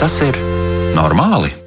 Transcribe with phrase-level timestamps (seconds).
[0.00, 0.36] Vai tas ir
[0.96, 1.59] normāli?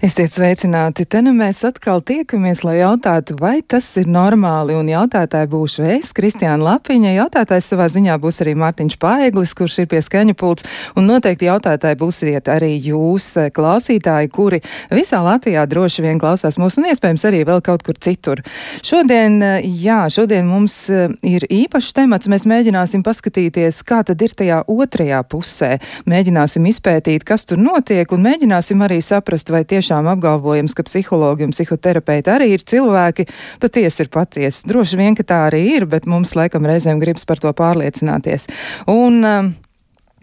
[0.00, 1.04] Esiet sveicināti!
[1.04, 4.72] Te nu mēs atkal tiekamies, lai jautātu, vai tas ir normāli.
[4.72, 7.10] Un jautātāji būšu es, Kristiāna Lapiņa.
[7.18, 10.64] Jautātājs savā ziņā būs arī Mārtiņš Paeglis, kurš ir pie skaņa pults.
[10.96, 16.80] Un noteikti jautātāji būsiet arī jūs, eh, klausītāji, kuri visā Latvijā droši vien klausās mūs
[16.80, 18.40] un iespējams arī vēl kaut kur citur.
[18.80, 22.24] Šodien, eh, jā, šodien mums eh, ir īpašs temats.
[22.24, 25.76] Mēs mēģināsim paskatīties, kā tad ir tajā otrajā pusē.
[26.08, 31.46] Mēģināsim izpētīt, kas tur notiek un mēģināsim arī saprast, vai tieši tiešām apgalvojums, ka psihologi
[31.46, 33.26] un psihoterapeiti arī ir cilvēki,
[33.60, 34.68] patiesi ir patiesi.
[34.70, 38.46] Droši vien, ka tā arī ir, bet mums laikam reizēm gribas par to pārliecināties.
[38.86, 39.50] Un, uh,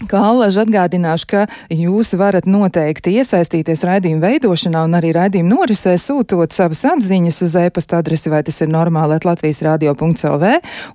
[0.05, 1.39] Kā alaži atgādināšu, ka
[1.73, 7.97] jūs varat noteikti iesaistīties raidījuma veidošanā un arī raidījuma norisē sūtot savas atziņas uz e-pasta
[7.97, 10.51] adresi, vai tas ir normāli, Latvijas radio.lv,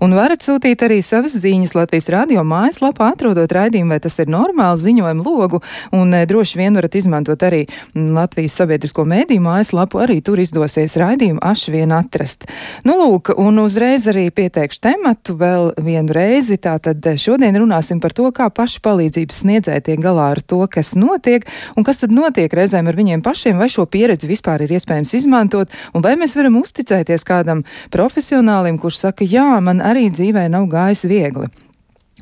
[0.07, 4.79] un varat sūtīt arī savas ziņas Latvijas radio mājaslapā, atrodot raidījumu, vai tas ir normāli
[4.85, 5.59] ziņojumu logu,
[5.99, 7.65] un e, droši vien varat izmantot arī
[7.99, 12.47] Latvijas sabiedrisko mēdīju mājaslapu, arī tur izdosies raidījumu aši vien atrast.
[12.87, 18.31] Nu, lūk, un uzreiz arī pieteikšu tematu vēl vienu reizi, tātad šodien runāsim par to,
[18.31, 22.53] kā paši palīdzēt palīdzības sniedzēji tiek galā ar to, kas notiek, un kas tad notiek
[22.53, 26.61] reizēm ar viņiem pašiem, vai šo pieredzi vispār ir iespējams izmantot, un vai mēs varam
[26.61, 31.51] uzticēties kādam profesionālim, kurš saka, jā, man arī dzīvē nav gājis viegli.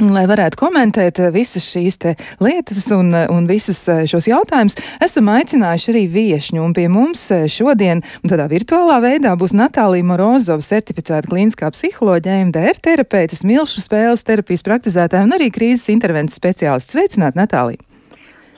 [0.01, 1.99] Lai varētu komentēt eh, visas šīs
[2.41, 6.63] lietas un, eh, un visus eh, šos jautājumus, esam aicinājuši arī viešņu.
[6.65, 13.37] Un pie mums šodien, tādā virtuālā veidā, būs Natālija Morozova, certificēta klīniskā psiholoģija, MDR terapeite,
[13.37, 16.97] smilšu spēles terapijas praktizētāja un arī krīzes intervences speciālists.
[16.97, 17.85] Sveicināt, Natālija!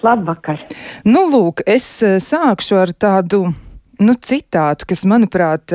[0.07, 0.63] Labvakar!
[1.09, 3.49] Nu, lūk, es sākšu ar tādu
[3.99, 5.75] nu, citātu, kas, manuprāt,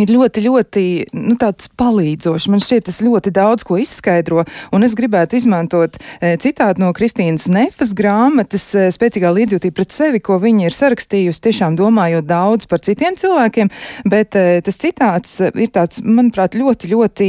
[0.00, 0.84] ir ļoti, ļoti
[1.20, 2.48] nu, palīdzošs.
[2.52, 7.48] Man šķiet, tas ļoti daudz ko izskaidro, un es gribētu izmantot e, citātu no Kristīnas
[7.52, 12.80] Nefas grāmatas e, Spēcīgā līdzjūtība pret sevi, ko viņa ir sarakstījusi, tiešām domājot daudz par
[12.84, 13.68] citiem cilvēkiem,
[14.08, 17.28] bet e, tas citāts ir tāds, manuprāt, ļoti, ļoti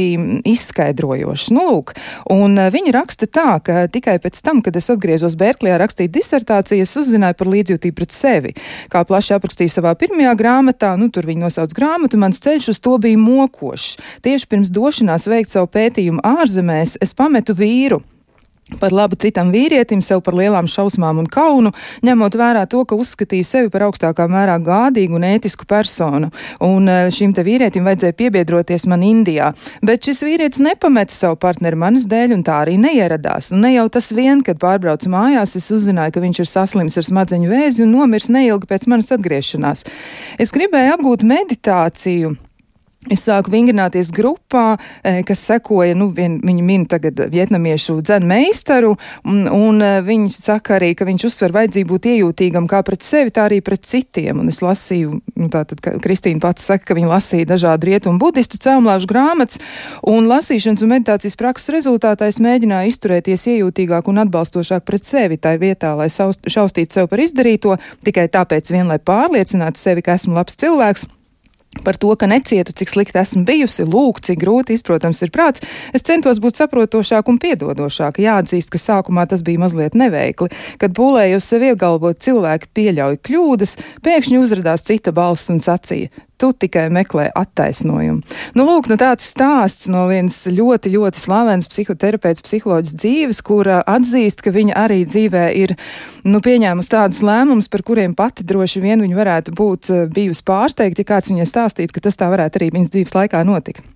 [0.54, 1.50] izskaidrojošs.
[1.52, 1.94] Nu, lūk,
[2.32, 6.88] un e, viņa raksta tā, ka tikai pēc tam, kad es atgriezos Berklijā rakstīt disertāciju,
[6.88, 8.56] es uzzināju par līdzjūtību pret sevi.
[8.92, 12.80] Kā plaši aprakstīja savā pirmajā grāmatā, nu, tur viņa nosauc grāmatu, mans ceļš ceļš uz
[12.80, 13.96] to bija mokošs.
[14.22, 18.02] Tieši pirms došanās veikt savu pētījumu ārzemēs, es pametu vīru,
[18.80, 21.72] par labu citam vīrietim, sev par lielām šausmām un kaunu,
[22.06, 26.30] ņemot vērā to, ka uzskatīju sevi par augstākā mērā gādīgu un ētisku personu.
[26.64, 29.50] Un eh, šim te vīrietim vajadzēja piebiedroties man Indijā.
[29.84, 33.52] Bet šis vīrietis nepameta savu partneri manas dēļ un tā arī neieradās.
[33.54, 37.08] Un ne jau tas vien, kad pārbraucu mājās, es uzzināju, ka viņš ir saslims ar
[37.10, 39.86] smadzeņu vēzi un nomirs neilgi pēc manas atgriešanās.
[40.40, 42.36] Es gribēju apgūt meditāciju
[43.12, 48.94] Es sāku vingrināties grupā, e, kas sekoja, nu, vien, viņi min tagad vietnamiešu dzēnu meistaru,
[49.28, 53.34] un, un e, viņi saka arī, ka viņš uzsver vajadzību būt iejūtīgam kā pret sevi,
[53.34, 54.40] tā arī pret citiem.
[54.40, 58.60] Un es lasīju, nu, tā tad Kristīna pats saka, ka viņa lasīja dažādu rietumu budistu
[58.64, 59.60] cēlmlāžu grāmatas,
[60.08, 65.58] un lasīšanas un meditācijas prakses rezultātā es mēģināju izturēties iejūtīgāk un atbalstošāk pret sevi tai
[65.60, 67.76] vietā, lai šaustītu sev par izdarīto,
[68.08, 71.04] tikai tāpēc vien, lai pārliecinātu sevi, ka esmu labs cilvēks
[71.84, 75.64] par to, ka necietu, cik slikti esmu bijusi, lūk, cik grūti izprotams ir prāts,
[75.96, 78.20] es centos būt saprotošāk un piedodošāk.
[78.24, 80.52] Jāatzīst, ka sākumā tas bija mazliet neveikli.
[80.82, 86.12] Kad pūlējos sev iegalvot, cilvēki pieļauj kļūdas, pēkšņi uzrādās cita balss un sacīja:
[86.44, 88.20] Tu tikai meklē attaisnojumu.
[88.52, 94.44] Nu, lūk, nu tāds stāsts no vienas ļoti, ļoti slavens psihoterapeits, psiholoģis dzīves, kura atzīst,
[94.44, 95.72] ka viņa arī dzīvē ir
[96.28, 101.00] nu, pieņēmusi tādus lēmumus, par kuriem pati droši vien viņa varētu būt eh, bijusi pārsteigta,
[101.00, 103.93] ja kāds viņai stāstītu, ka tas tā varētu arī viņas dzīves laikā notikt.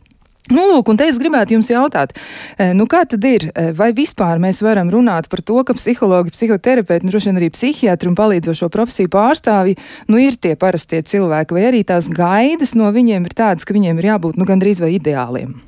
[0.49, 2.15] Nu, lūk, un te es gribētu jums jautāt,
[2.57, 6.33] e, nu, kā tad ir, e, vai vispār mēs varam runāt par to, ka psihologi,
[6.33, 9.77] psihoterapeiti, nu, droši vien arī psihiatri un palīdzošo profesiju pārstāvji,
[10.09, 14.01] nu, ir tie parastie cilvēki, vai arī tās gaidas no viņiem ir tādas, ka viņiem
[14.01, 15.59] ir jābūt, nu, gandrīz vai ideāliem?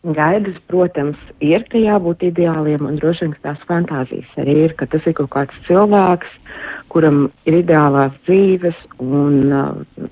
[0.00, 5.04] Gaidas, protams, ir, ka jābūt ideāliem, un droši vien tās fantāzijas arī ir, ka tas
[5.08, 6.38] ir kaut kāds cilvēks,
[6.92, 10.08] kuram ir ideālās dzīves, un uh,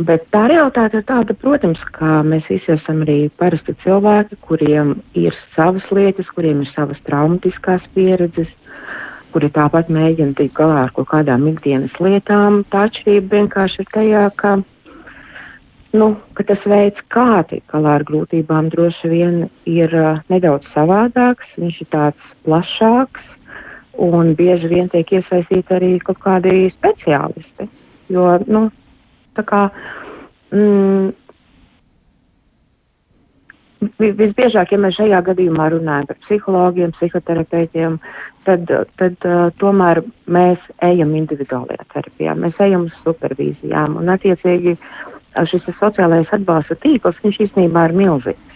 [0.00, 5.36] Bet tā realitāte ir tāda, protams, ka mēs visi esam arī parasti cilvēki, kuriem ir
[5.56, 8.50] savas lietas, kuriem ir savas traumatiskās pieredzes,
[9.34, 12.62] kuri tāpat mēģina tikt galā ar kaut kādām ikdienas lietām.
[12.72, 14.54] Tā atšķirība vienkārši ir tajā, ka,
[16.00, 21.52] nu, ka tas veids, kā tikt galā ar grūtībām, droši vien ir uh, nedaudz savādāks,
[21.60, 23.28] viņš ir tāds plašāks
[24.00, 27.68] un bieži vien tiek iesaistīti arī kaut kādi speciālisti.
[28.10, 28.68] Jo, nu,
[29.48, 29.62] kā
[30.54, 31.10] mm,
[34.00, 37.96] visbiežāk, ja mēs šajā gadījumā runājam par psihologiem, psihoterapeitiem,
[38.48, 38.68] tad,
[39.00, 44.76] tad uh, tomēr mēs ejam individuālajā terapijā, mēs ejam uz supervīzijām, un attiecīgi
[45.48, 48.49] šis sociālais atbalsta tīkls, viņš īstenībā ir milzīgs.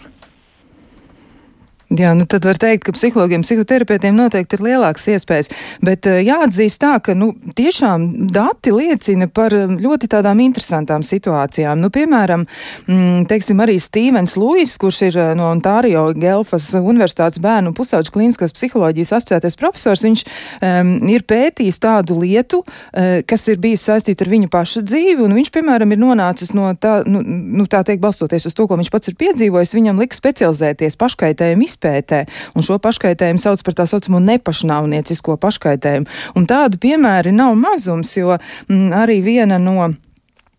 [1.93, 5.51] Jā, nu tad var teikt, ka psihologiem, psihoterapeitiem noteikti ir lielākas iespējas,
[5.85, 11.77] bet eh, jāatzīst tā, ka, nu, tiešām dati liecina par eh, ļoti tādām interesantām situācijām.
[11.77, 17.37] Nu, piemēram, m, mm, teiksim, arī Stīvens Luis, kurš ir eh, no Ontārio Gelfas Universitātes
[17.43, 20.25] bērnu pusauģu klīniskās psiholoģijas asociētais profesors, viņš
[20.65, 25.35] um, ir pētījis tādu lietu, uh, kas ir bijusi saistīta ar viņu paša dzīvi, un
[25.37, 28.91] viņš, piemēram, ir nonācis no tā, nu, nu tā teikt, balstoties uz to, ko viņš
[28.93, 32.23] pats ir piedzīvojis, viņam lika specializēties paškaitējumu izpētē
[32.55, 36.09] un šo paškaitējumu sauc par tā saucamo nepašnāvniecisko paškaitējumu.
[36.39, 39.91] Un tādu piemēri nav mazums, jo m, mm, arī viena no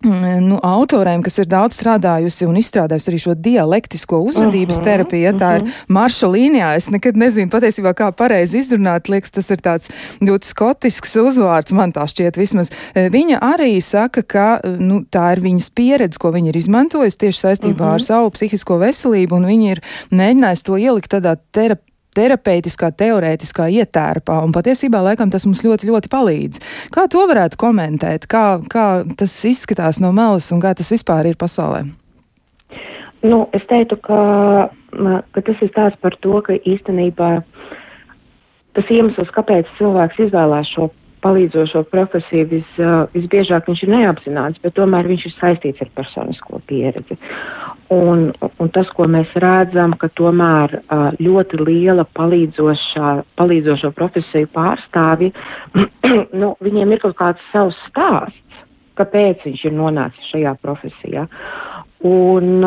[0.04, 5.22] nu, autoriem, kas ir daudz strādājusi un izstrādājusi arī šo dialektisko uzvedības uh -huh, terapiju,
[5.22, 5.56] ja tā uh -huh.
[5.56, 5.72] ir mhm.
[5.88, 6.76] marša līnijā.
[6.76, 9.08] Es nekad nezinu patiesībā, kā pareizi izrunāt.
[9.08, 9.90] Liekas, tas ir tāds
[10.20, 12.70] ļoti skotisks uzvārds, man tā šķiet vismaz.
[12.94, 17.40] E, viņa arī saka, ka nu, tā ir viņas pieredze, ko viņa ir izmantojusi tieši
[17.40, 17.94] saistībā uh -huh.
[17.94, 18.04] ar mhm.
[18.04, 21.85] savu psihisko veselību, un viņa ir mēģinājusi to ielikt tādā terapijā
[22.16, 26.64] terapeitiskā, teorētiskā ietērpā, un patiesībā laikam tas mums ļoti, ļoti palīdz.
[26.94, 31.38] Kā to varētu komentēt, kā, kā tas izskatās no malas un kā tas vispār ir
[31.40, 31.84] pasaulē?
[33.26, 34.20] Nu, es teiktu, ka,
[35.34, 37.30] ka tas ir stāsts par to, ka īstenībā
[38.76, 40.90] tas iemesls, kāpēc cilvēks izvēlās šo
[41.24, 42.70] palīdzošo profesiju vis,
[43.14, 47.18] visbiežāk viņš ir neapzināts, bet tomēr viņš ir saistīts ar personisko pieredzi.
[47.94, 50.68] Un, un tas, ko mēs redzam, ka tomēr
[51.22, 55.32] ļoti liela palīdzošo profesiju pārstāvji,
[56.40, 58.42] nu, viņiem ir kaut kāds savs stāsts,
[58.96, 61.26] kāpēc viņš ir nonācis šajā profesijā.
[61.26, 62.64] Uh, un,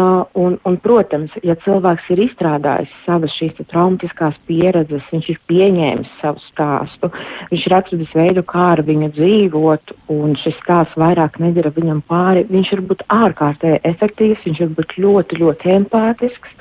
[0.66, 7.12] un, protams, ja cilvēks ir izstrādājis savas šīs traumatiskās pieredzes, viņš ir pieņēmis savu stāstu,
[7.52, 12.48] viņš ir atradis veidu, kā ar viņu dzīvot, un šis stāsts vairāk nedara viņam pāri,
[12.50, 16.58] viņš var būt ārkārtēji efektīvs, viņš var būt ļoti, ļoti empātisks,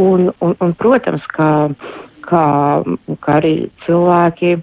[0.00, 1.50] un, un, un protams, ka,
[2.24, 2.44] ka,
[3.20, 3.54] ka arī
[3.84, 4.56] cilvēki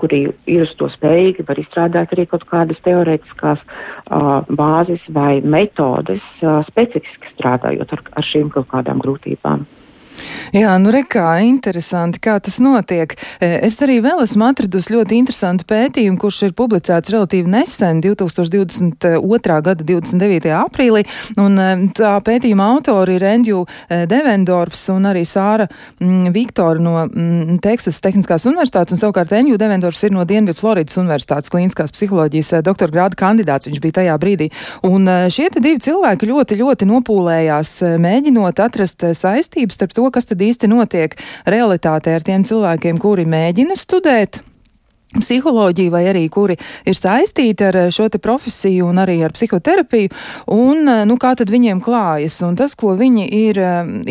[0.00, 6.24] kuri ir uz to spējīgi, var izstrādāt arī kaut kādas teorētiskās uh, bāzes vai metodes,
[6.42, 9.66] uh, specifiski strādājot ar, ar šīm kaut kādām grūtībām.
[10.52, 13.14] Jā, nu rekā, interesanti, kā tas notiek.
[13.40, 19.56] E, es arī vēl esmu atradusi ļoti interesantu pētījumu, kurš ir publicēts relatīvi nesen, 2022.
[19.64, 20.50] gada 29.
[20.58, 21.06] aprīlī,
[21.40, 25.68] un e, tā pētījuma autori ir Endju e, Devendorfs un arī Sāra
[26.02, 31.00] m, Viktora no m, Teksas Tehniskās universitātes, un savukārt Endju Devendorfs ir no Dienvidu Floridas
[31.00, 34.50] universitātes klīniskās psiholoģijas doktora grāda kandidāts, viņš bija tajā brīdī.
[34.84, 37.74] Un šie divi cilvēki ļoti, ļoti nopūlējās,
[38.04, 41.14] mēģinot atrast saistības starp to, kas tad īsti notiek
[41.46, 44.42] realitātē ar tiem cilvēkiem, kuri mēģina studēt
[45.18, 46.56] psiholoģiju vai arī kuri
[46.88, 50.10] ir saistīti ar šo te profesiju un arī ar psihoterapiju,
[50.52, 52.40] un nu, kā tad viņiem klājas.
[52.46, 53.60] Un tas, ko viņi ir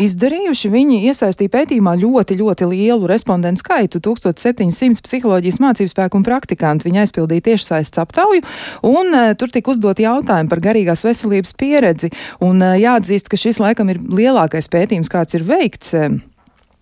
[0.00, 6.88] izdarījuši, viņi iesaistīja pētījumā ļoti, ļoti lielu respondentu skaitu- 1700 psiholoģijas mācību spēku un praktikantu.
[6.88, 8.42] Viņi aizpildīja tiešsaistes aptauju,
[8.82, 12.12] un tur tika uzdot jautājumi par garīgās veselības pieredzi.
[12.40, 15.94] Un jāatzīst, ka šis laikam ir lielākais pētījums, kāds ir veikts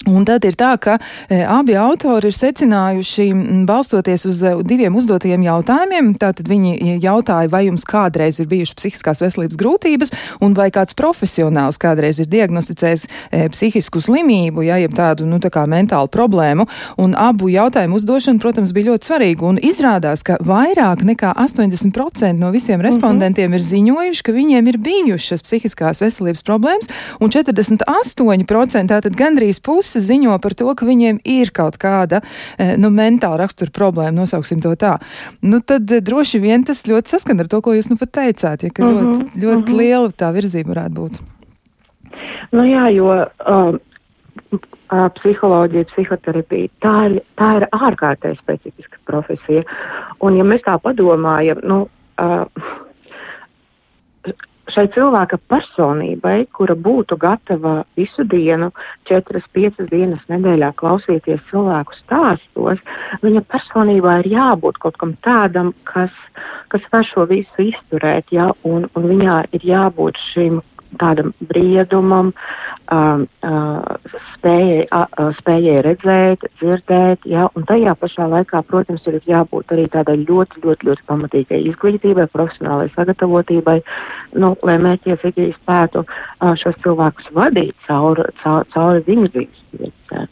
[0.09, 0.95] Un tad ir tā, ka
[1.29, 3.27] e, abi autori ir secinājuši,
[3.69, 6.15] balstoties uz e, diviem uzdotajiem jautājumiem.
[6.17, 11.77] Tātad viņi jautāja, vai jums kādreiz ir bijušas psihiskās veselības grūtības, un vai kāds profesionāls
[11.83, 16.65] kādreiz ir diagnosticējis e, psihisku slimību, ja jeb tādu, nu, tā mentālu problēmu.
[16.97, 19.51] Un abu jautājumu uzdošana, protams, bija ļoti svarīga.
[19.53, 23.61] Un izrādās, ka vairāk nekā 80% no visiem respondentiem uh -huh.
[23.61, 26.89] ir ziņojuši, ka viņiem ir bijušas psihiskās veselības problēmas,
[27.21, 32.21] un 48% tātad gandrīz pusi puses ziņo par to, ka viņiem ir kaut kāda
[32.59, 34.99] e, nu, mentāla rakstura problēma, nosauksim to tā.
[35.43, 38.63] Nu, tad e, droši vien tas ļoti saskan ar to, ko jūs nu pat teicāt,
[38.63, 39.79] ja ka mm -hmm, ļoti, ļoti -hmm.
[39.79, 41.21] liela tā virzība varētu būt.
[42.53, 43.81] Nu jā, jo um,
[45.19, 49.63] psiholoģija, psihoterapija, tā ir, tā ir ārkārtēji specifiska profesija.
[50.21, 52.47] Un ja mēs tā padomājam, nu, uh,
[54.75, 58.71] šai cilvēka personībai, kura būtu gatava visu dienu,
[59.09, 62.83] četras, piecas dienas nedēļā klausīties cilvēku stāstos,
[63.25, 66.15] viņa personībā ir jābūt kaut kam tādam, kas,
[66.73, 70.61] kas var šo visu izturēt, ja, un, un viņā ir jābūt šim
[70.99, 72.33] tādam briedumam,
[72.91, 79.75] uh, uh, spējai, uh, spējai redzēt, dzirdēt, ja, un tajā pašā laikā, protams, ir jābūt
[79.77, 83.79] arī tādai ļoti, ļoti, ļoti pamatīgai izglītībai, profesionālai sagatavotībai,
[84.41, 90.29] nu, lai mērķiecīgi spētu uh, šos cilvēkus vadīt cauri, cauri, cauri viņu dzīves pieredzē.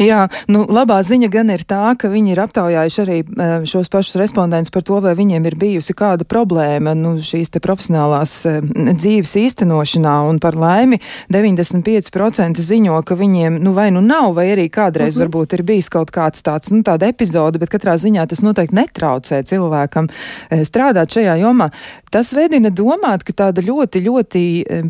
[0.00, 4.18] Jā, nu, labā ziņa gan ir tā, ka viņi ir aptaujājuši arī e, šos pašus
[4.20, 8.56] respondentus par to, vai viņiem ir bijusi kāda problēma nu, šīs te profesionālās e,
[8.90, 11.00] dzīves īstenošanā, un par laimi
[11.32, 15.24] 95% ziņo, ka viņiem nu vai nu nav, vai arī kādreiz mhm.
[15.24, 19.42] varbūt ir bijis kaut kāds tāds, nu, tāda epizode, bet katrā ziņā tas noteikti netraucē
[19.50, 21.70] cilvēkam e, strādāt šajā jomā.
[22.10, 24.44] Tas veidina domāt, ka tāda ļoti, ļoti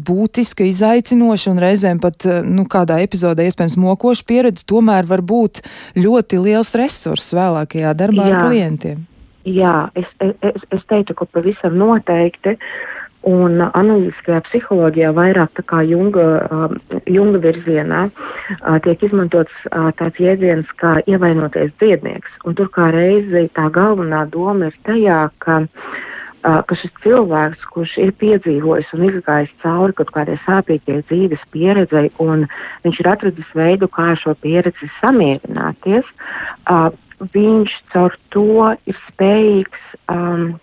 [0.07, 5.63] būtiska, izaicinoša un reizēm pat, nu, kādā epizodē iespējams mokoša pieredze tomēr var būt
[5.99, 8.39] ļoti liels resurss vēlākajā darbā Jā.
[8.39, 9.05] ar klientiem.
[9.49, 12.57] Jā, es, es, es teiktu, ka pavisam noteikti.
[13.29, 20.23] Un analītiskajā psiholoģijā vairāk tā kā Junga, uh, Junga virzienā uh, tiek izmantots uh, tāds
[20.25, 22.39] jēdziens kā ievainoties dziednieks.
[22.49, 25.99] Un tur kā reizi tā galvenā doma ir tajā, ka uh,
[26.43, 32.47] ka šis cilvēks, kurš ir piedzīvojis un izgājis cauri kaut kādai sāpīgai dzīves pieredzei, un
[32.87, 36.09] viņš ir atradis veidu, kā ar šo pieredzi samierināties,
[36.71, 36.89] uh,
[37.35, 40.57] viņš caur to ir spējīgs um,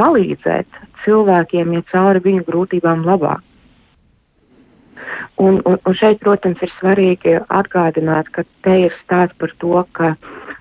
[0.00, 3.44] palīdzēt cilvēkiem iet cauri viņu grūtībām labāk.
[5.40, 10.14] Un, un, un šeit, protams, ir svarīgi atgādināt, ka te ir stāsts par to, ka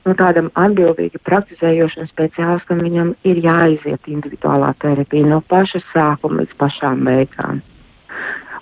[0.08, 7.04] nu, tādam atbildīgi praktizējošam speciālistam viņam ir jāiziet individuālā terapija no paša sākuma līdz pašām
[7.08, 7.64] beigām.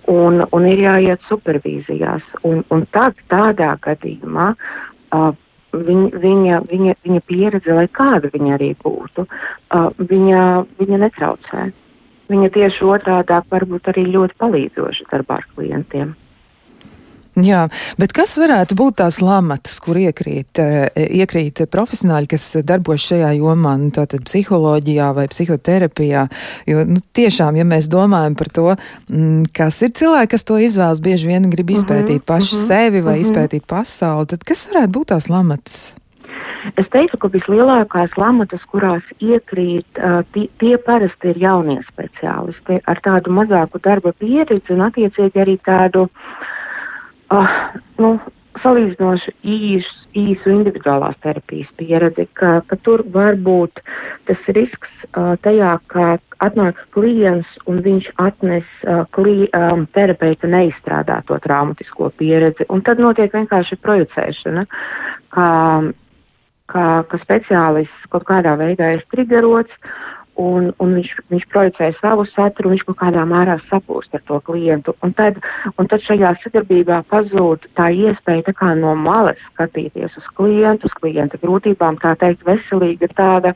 [0.07, 2.23] Un, un ir jāiet supervīzijās.
[2.47, 5.33] Un, un tad, tādā gadījumā uh,
[5.73, 10.45] viņ, viņa, viņa, viņa pieredze, lai kāda viņa arī būtu, uh, viņa,
[10.79, 11.67] viņa netraucē.
[12.27, 16.15] Viņa tieši otrādāk varbūt arī ļoti palīdzoša darbā ar klientiem.
[17.37, 17.67] Jā,
[18.01, 20.87] bet kas varētu būt tās lamatas, kur iekrīt, eh,
[21.21, 26.23] iekrīt profesionāļi, kas darbojas šajā jomā, nu, tātad psiholoģijā vai psihoterapijā?
[26.65, 31.03] Jo, nu, tiešām, ja mēs domājam par to, mm, kas ir cilvēki, kas to izvēlas,
[31.03, 33.21] bieži vien grib mhm, izpētīt paši uh mhm, -huh, sevi vai mhm.
[33.21, 33.29] -huh.
[33.29, 35.93] izpētīt pasauli, tad kas varētu būt tās lamatas?
[36.75, 39.85] Es teiktu, ka vislielākās lamatas, kurās iekrīt,
[40.33, 46.01] tie, tie parasti ir jaunie speciālisti ar tādu mazāku darba pieredzi un attiecīgi arī tādu
[46.01, 46.56] uh,
[47.33, 47.55] uh,
[48.01, 48.17] nu,
[48.63, 53.81] salīdzinoši īsu, īsu individuālās terapijas pieredzi, ka, ka tur var būt
[54.29, 61.37] tas risks uh, tajā, ka atnāk klients un viņš atnes uh, kli, um, terapeitu neizstrādāto
[61.43, 64.65] traumatisko pieredzi, un tad notiek vienkārši projicēšana,
[65.35, 65.47] ka,
[66.73, 69.73] ka, ka speciālists kaut kādā veidā ir trigerots,
[70.41, 74.93] un, un viņš, viņš projicē savu saturu, viņš kaut kādā mērā sapūst ar to klientu.
[75.05, 75.39] Un tad,
[75.75, 80.97] un tad šajā sadarbībā pazūd tā iespēja tā kā no malas skatīties uz klientu, uz
[81.01, 83.53] klienta grūtībām, tā teikt, veselīga tāda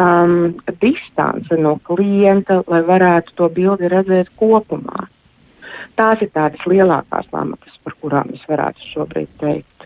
[0.00, 5.08] um, distance no klienta, lai varētu to bildi redzēt kopumā.
[6.00, 9.79] Tās ir tādas lielākās lamatas, par kurām es varētu šobrīd teikt.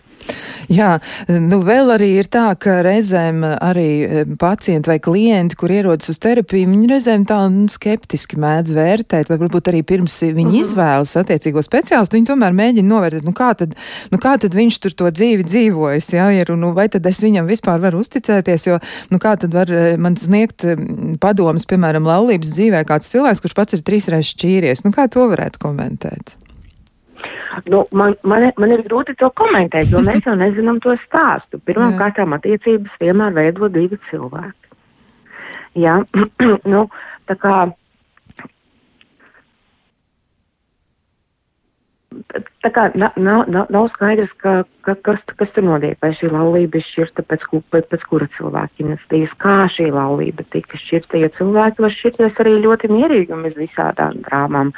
[0.71, 0.95] Jā,
[1.29, 6.19] nu vēl arī ir tā, ka reizēm arī e, pacienti vai klienti, kur ierodas uz
[6.23, 10.53] terapiju, viņi reizēm tā nu, skeptiski mēdz vērtēt, vai varbūt arī pirms viņi mhm.
[10.55, 10.61] -huh.
[10.63, 13.75] izvēlas attiecīgo speciālistu, viņi tomēr mēģina novērtēt, nu kā tad,
[14.11, 17.21] nu kā tad viņš tur to dzīvi dzīvojas, jā, ir, un nu, vai tad es
[17.23, 18.79] viņam vispār varu uzticēties, jo,
[19.11, 20.65] nu kā tad var e, man sniegt
[21.21, 25.61] padomas, piemēram, laulības dzīvē kāds cilvēks, kurš pats ir trīsreiz šķīries, nu kā to varētu
[25.61, 26.37] komentēt?
[27.71, 31.61] Nu, man, man, man ir grūti to komentēt, jo mēs jau nezinām to stāstu.
[31.65, 34.73] Pirmkārt, attiecības vienmēr veido divi cilvēki.
[35.85, 35.97] Jā,
[36.73, 36.85] nu,
[37.29, 37.55] tā kā
[42.65, 45.97] tā kā nav, nav, nav skaidrs, ka, ka, kas, kas tur notiek.
[46.01, 50.79] Vai šī laulība ir šķirta pēc, pēc, pēc kura cilvēka iniciatīvas, kā šī laulība tika
[50.81, 54.73] šķirta, jo cilvēki var šķirties arī ļoti mierīgi un bez visādām drāmām.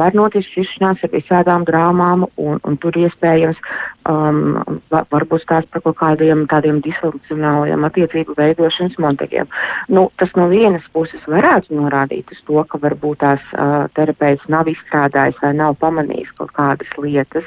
[0.00, 3.62] Var notikt šķiršanās ar visādām drāmām, un, un tur iespējams
[4.10, 4.58] um,
[4.90, 9.50] varbūt stāst par kaut kādiem tādiem disfunkcionāliem attiecību veidošanas modeļiem.
[9.94, 14.70] Nu, tas no vienas puses varētu norādīt uz to, ka varbūt tās uh, terapeits nav
[14.70, 17.44] izstrādājis vai nav pamanījis kaut kādas lietas lietas,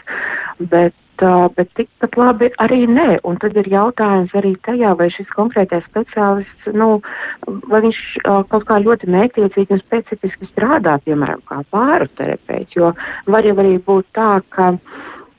[0.59, 0.93] bet,
[1.55, 3.19] bet tikpat labi arī nē.
[3.23, 7.01] Un tad ir jautājums arī tajā, vai šis konkrētais speciālists, nu,
[7.69, 12.93] vai viņš uh, kaut kā ļoti mērķiecīgi un specifiski strādā, piemēram, kā pāru terapeits, jo
[13.27, 14.75] var jau arī būt tā, ka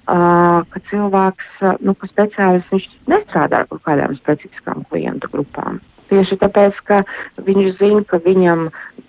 [0.03, 5.79] Uh, ka cilvēks, uh, nu, ka speciālists viņš nestrādā ar kaut kādām specifiskām klientu grupām
[6.13, 6.99] Tieši tāpēc, ka
[7.41, 8.67] viņš zina, ka viņam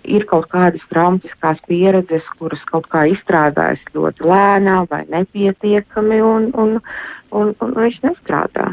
[0.08, 6.78] ir kaut kādas traumatiskās pieredzes, kuras kaut kā izstrādājas ļoti lēnā vai nepietiekami, un, un,
[7.36, 8.70] un, un viņš nestrādā.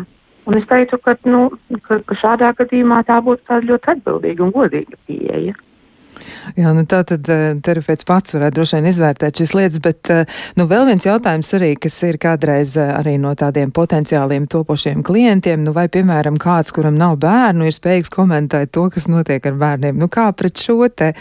[0.47, 1.49] Un es teiktu, ka, nu,
[1.85, 5.57] ka, ka šādā gadījumā tā būtu ļoti atbildīga un godīga pieeja.
[6.57, 10.39] Jā, nu tā tad eh, terapeits pats varētu droši vien izvērtēt šīs lietas, bet eh,
[10.59, 15.63] nu vēl viens jautājums arī, kas ir kādreiz eh, arī no tādiem potenciāliem topošiem klientiem,
[15.65, 19.99] nu vai piemēram kāds, kuram nav bērnu, ir spējīgs komentēt to, kas notiek ar bērniem.
[20.01, 21.11] Nu kā pret šo te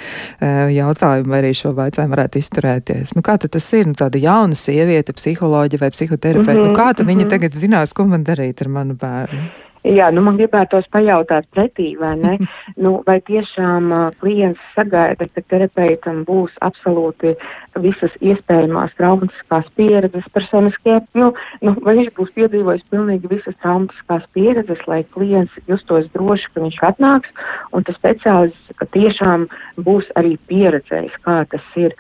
[0.41, 3.15] jautājumu vai arī šo vaicojumu varētu izturēties?
[3.17, 3.89] Nu kā tad tas ir?
[3.91, 7.09] Nu tāda jauna sieviete, psiholoģa vai psihoterapeita, mm -hmm, nu kā tad mm -hmm.
[7.13, 7.31] viņa mhm.
[7.31, 9.70] tagad zinās, ko man darīt ar manu bērnu?
[9.81, 12.35] Jā, nu man gribētos pajautāt pretī, vai ne?
[12.85, 17.33] nu, vai tiešām uh, klients sagaida, ka terapeitam būs absolūti
[17.81, 21.31] visas iespējamās traumatiskās pieredzes personiskie, nu,
[21.65, 26.81] nu, vai viņš būs piedzīvojis pilnīgi visas traumatiskās pieredzes, lai klients justos droši, ka viņš
[26.91, 27.33] atnāks,
[27.73, 29.47] un tas speciālists, tiešām
[29.81, 31.97] būs arī pieredzējis, kā tas ir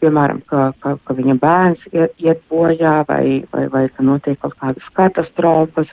[0.00, 4.56] piemēram, ka, ka, ka viņa bērns iet, iet bojā vai, vai, vai ka notiek kaut
[4.60, 5.90] kādas katastrofas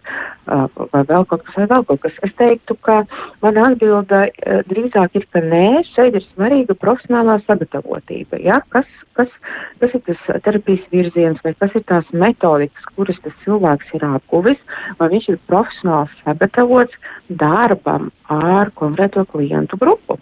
[0.47, 2.19] vai vēl kaut kas, vai vēl kaut kas.
[2.25, 3.01] Es teiktu, ka
[3.43, 4.21] mana atbilde
[4.69, 8.39] drīzāk ir, ka nē, šeit ir svarīga profesionālā sagatavotība.
[8.43, 8.61] Ja?
[8.73, 8.87] Kas,
[9.19, 9.33] kas,
[9.81, 14.63] kas ir tas terapijas virziens vai kas ir tās metodikas, kuras tas cilvēks ir apguvis,
[15.01, 20.19] vai viņš ir profesionāli sagatavots darbam ar konkrēto klientu grupu.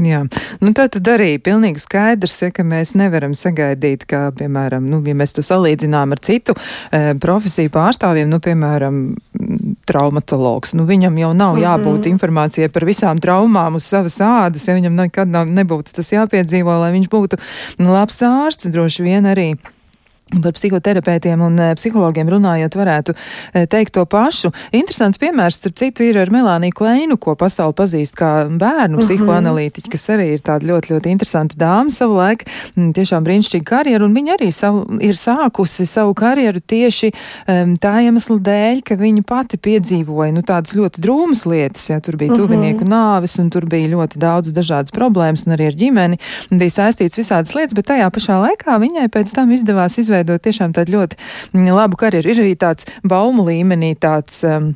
[0.00, 0.22] Jā,
[0.64, 5.12] nu tā tad arī pilnīgi skaidrs, ja, ka mēs nevaram sagaidīt, ka, piemēram, nu, ja
[5.18, 9.02] mēs to salīdzinām ar citu e, profesiju pārstāvjiem, nu, piemēram,
[9.88, 12.14] traumatologs, nu, viņam jau nav jābūt mm -hmm.
[12.16, 16.92] informācijai par visām traumām uz savas ādas, ja viņam nekad nav, nebūtu tas jāpiedzīvo, lai
[16.96, 17.36] viņš būtu
[17.78, 19.56] nu, labs ārsts, droši vien arī
[20.40, 24.52] Par psihoterapeitiem un e, psihologiem runājot, varētu e, teikt to pašu.
[24.72, 29.04] Interesants piemērs, starp citu, ir ar Melāniju Kleinu, ko pasauli pazīst kā bērnu mhm.
[29.04, 32.46] psihoanalītiķi, kas arī ir tāda ļoti, ļoti interesanta dāma savulaik,
[32.96, 38.38] tiešām brīnišķīga karjeru, un viņa arī savu, ir sākusi savu karjeru tieši um, tā iemesla
[38.48, 43.36] dēļ, ka viņa pati piedzīvoja, nu, tādas ļoti drūmas lietas, ja tur bija tuvinieku nāvis,
[43.42, 47.76] un tur bija ļoti daudz dažādas problēmas, un arī ar ģimeni, bija saistīts visādas lietas,
[47.76, 51.18] bet tajā pašā laikā viņai pēc tam izdevās izveidot izveidot tiešām tādu ļoti
[51.52, 52.30] mm, labu karjeru.
[52.30, 54.42] Ir arī tāds baumu līmenī tāds.
[54.46, 54.74] Um,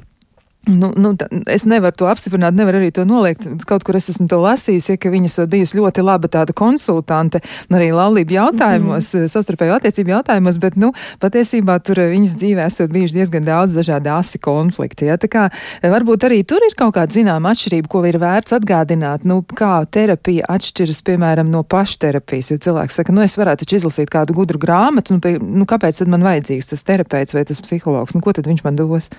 [0.66, 1.14] Nu, nu,
[1.46, 3.44] es nevaru to apstiprināt, nevaru arī to noliegt.
[3.70, 7.38] Kaut kur es esmu to lasījusi, ja, ka viņas bijusi ļoti laba tāda konsultante
[7.70, 9.30] arī laulību jautājumos, mm -hmm.
[9.30, 10.90] savstarpēju attiecību jautājumos, bet, nu,
[11.22, 15.06] patiesībā tur viņas dzīvē esot bijuši diezgan daudz dažādi asi konflikti.
[15.06, 15.46] Ja, tā kā
[15.82, 20.50] varbūt arī tur ir kaut kāda zināma atšķirība, ko ir vērts atgādināt, nu, kā terapija
[20.50, 22.50] atšķiras, piemēram, no pašterapijas.
[22.50, 26.08] Jo cilvēks saka, nu, es varētu izlasīt kādu gudru grāmatu, nu, pie, nu kāpēc tad
[26.08, 29.10] man vajadzīgs tas terapeits vai tas psihologs, nu, ko tad viņš man dos?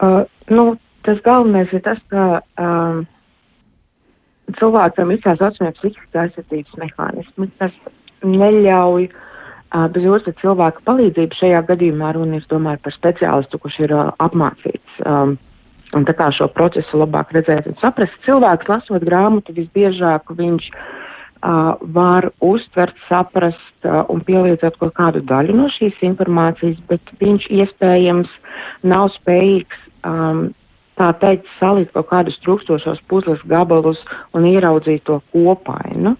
[0.00, 3.02] Uh, nu, tas galvenais ir tas, ka um,
[4.58, 7.74] cilvēkam ir tā saucamie psihiskā aizsardzības mehānismi, kas
[8.24, 13.94] neļauj uh, bez otras cilvēka palīdzību šajā gadījumā runa ir domāju par speciālistu, kurš ir
[13.96, 15.04] uh, apmācīts.
[15.04, 15.36] Um,
[15.96, 21.76] un tā kā šo procesu labāk redzēt un saprast, cilvēks lasot grāmatu visbiežāk viņš uh,
[21.96, 28.30] var uztvert, saprast uh, un pielietot kaut kādu daļu no šīs informācijas, bet viņš iespējams
[28.86, 30.48] nav spējīgs um,
[31.00, 34.00] tā teikt, salikt kaut kādus trūkstošos puzles gabalus
[34.36, 36.16] un ieraudzīt to kopainu.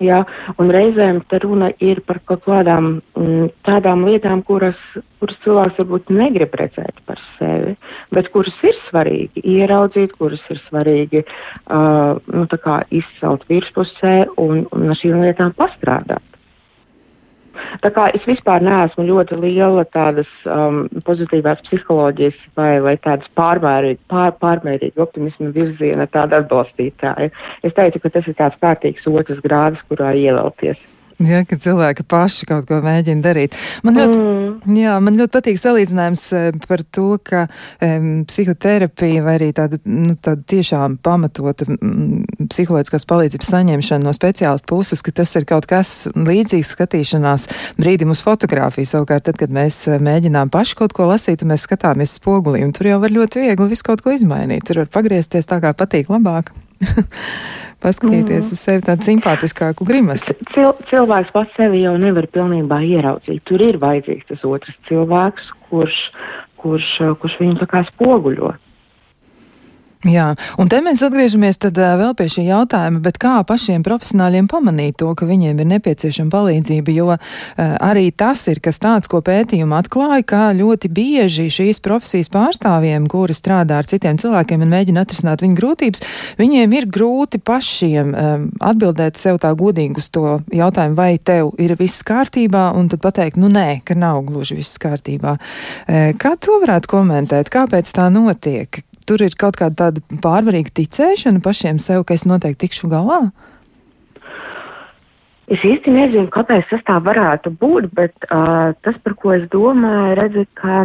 [0.00, 0.22] Jā,
[0.56, 2.86] un reizēm te runa ir par kaut kādām
[3.20, 4.78] m, tādām lietām, kuras,
[5.20, 7.74] kuras cilvēks varbūt negrib redzēt par sevi,
[8.16, 12.46] bet kuras ir svarīgi ieraudzīt, kuras ir svarīgi uh, nu,
[12.96, 16.29] izcelt virspusē un, un ar šīm lietām pastrādāt.
[17.84, 24.00] Tā kā es vispār neesmu ļoti liela tādas um, pozitīvās psiholoģijas vai, vai tādas pārmērīgi,
[24.12, 27.32] pār, pārmērīgi optimismu virziena tāda atbalstītāja.
[27.66, 30.99] Es teiktu, ka tas ir tāds kārtīgs otrs grāds, kurā ievēlties.
[31.20, 33.56] Ja, ka cilvēki paši kaut ko mēģina darīt.
[33.84, 34.76] Man ļoti, mm.
[34.78, 37.42] jā, man ļoti patīk salīdzinājums eh, par to, ka
[37.84, 44.70] um, psihoterapija vai arī tāda, nu, tāda tiešām pamatota mm, psiholoģiskās palīdzības saņemšana no speciālistu
[44.72, 47.48] puses, ka tas ir kaut kas līdzīgs skatīšanās
[47.80, 48.88] brīdim uz fotografiju.
[48.94, 52.88] Savukārt, tad, kad mēs eh, mēģinām paši kaut ko lasīt, mēs skatāmies spogulī, un tur
[52.94, 54.64] jau var ļoti viegli visu kaut ko izmainīt.
[54.70, 56.54] Tur var pagriezties tā, kā patīk labāk.
[57.82, 58.54] paskatīties mm.
[58.54, 60.36] uz sevi tādu simpātiskāku grimasu.
[60.54, 63.42] Cil, cilvēks pats sevi jau nevar pilnībā ieraudzīt.
[63.48, 66.00] Tur ir vajadzīgs tas otrs cilvēks, kurš,
[66.62, 66.90] kurš,
[67.22, 68.54] kurš viņu tā kā spoguļo.
[70.08, 74.96] Jā, un te mēs atgriežamies tad vēl pie šī jautājuma, bet kā pašiem profesionāļiem pamanīt
[75.02, 77.16] to, ka viņiem ir nepieciešama palīdzība, jo
[77.60, 83.36] arī tas ir kas tāds, ko pētījumi atklāja, ka ļoti bieži šīs profesijas pārstāvjiem, kuri
[83.36, 86.06] strādā ar citiem cilvēkiem un mēģina atrisināt viņu grūtības,
[86.40, 88.16] viņiem ir grūti pašiem
[88.56, 93.36] atbildēt sev tā godīgi uz to jautājumu, vai tev ir viss kārtībā, un tad pateikt,
[93.36, 95.36] nu nē, ka nav gluži viss kārtībā.
[96.16, 97.52] Kā to varētu komentēt?
[97.52, 98.86] Kāpēc tā notiek?
[99.10, 103.24] Tur ir kaut kāda tāda pārvarīga ticēšana pašiem sev, ka es noteikti tikšu galā?
[105.50, 110.14] Es īsti nezinu, kāpēc tas tā varētu būt, bet uh, tas, par ko es domāju,
[110.20, 110.84] redzi, ka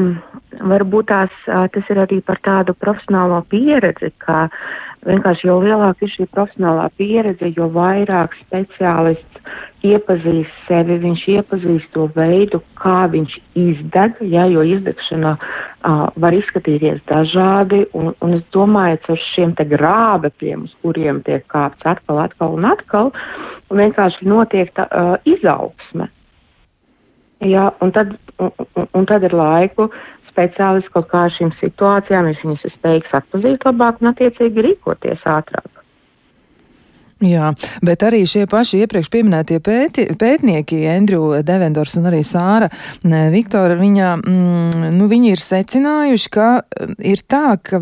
[0.72, 4.48] varbūt tās, uh, tas ir arī par tādu profesionālo pieredzi, ka
[5.06, 9.36] vienkārši jo lielāka ir šī profesionālā pieredze, jo vairāk speciālists
[9.86, 17.04] iepazīst sevi, viņš iepazīst to veidu, kā viņš izdeg, ja, jo izdegšana uh, var izskatīties
[17.10, 22.24] dažādi, un, un es domāju, ka ar šiem te grābekļiem, uz kuriem tiek kāpts atkal,
[22.26, 23.14] atkal un atkal,
[23.70, 26.10] vienkārši notiek tā uh, izaugsme.
[27.46, 28.52] Ja, un, tad, un,
[28.88, 29.90] un, tad ir laiku
[30.36, 35.75] speciālists kaut kā šīm situācijām, viņš viņas ir spējīgs atpazīt labāk un attiecīgi rīkoties ātrāk.
[37.24, 42.68] Jā, bet arī šie paši iepriekš pieminētie pēti, pētnieki, Andrew Devendors un arī Sāra
[43.32, 47.80] Viktora, viņa, mm, nu, viņi ir secinājuši, ka mm, ir tā, ka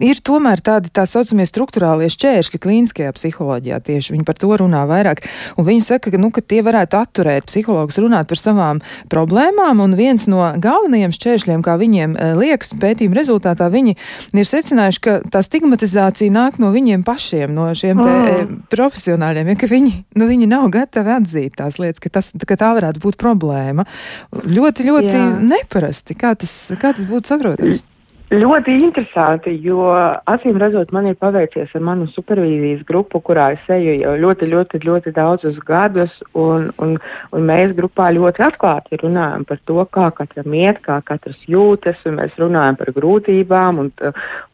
[0.00, 4.14] ir tomēr tādi tā saucamie struktūrālie šķēršļi klīniskajā psiholoģijā tieši.
[4.16, 5.20] Viņi par to runā vairāk.
[5.60, 8.80] Un viņi saka, ka, nu, ka tie varētu atturēt psihologus runāt par savām
[9.12, 13.98] problēmām, un viens no galvenajiem šķēršļiem, kā viņiem eh, liekas, pētījuma rezultātā, viņi
[14.32, 19.58] ir secinājuši, ka tā stigmatizācija nāk no viņiem pašiem, no šiem te mm profesionāļiem, ja,
[19.60, 23.18] ka viņi, nu, viņi nav gatavi atzīt tās lietas, ka, tas, ka tā varētu būt
[23.20, 23.86] problēma.
[24.32, 25.26] Ļoti, ļoti Jā.
[25.42, 26.16] neparasti.
[26.18, 27.84] Kā tas, kā tas būtu saprotams?
[28.26, 29.84] Ļoti interesanti, jo
[30.26, 34.80] acīm redzot, man ir paveicies ar manu supervīzijas grupu, kurā es eju jau ļoti, ļoti,
[34.82, 36.96] ļoti daudzus gadus, un, un,
[37.30, 42.18] un mēs grupā ļoti atklāti runājam par to, kā katram iet, kā katrs jūtas, un
[42.18, 43.92] mēs runājam par grūtībām un,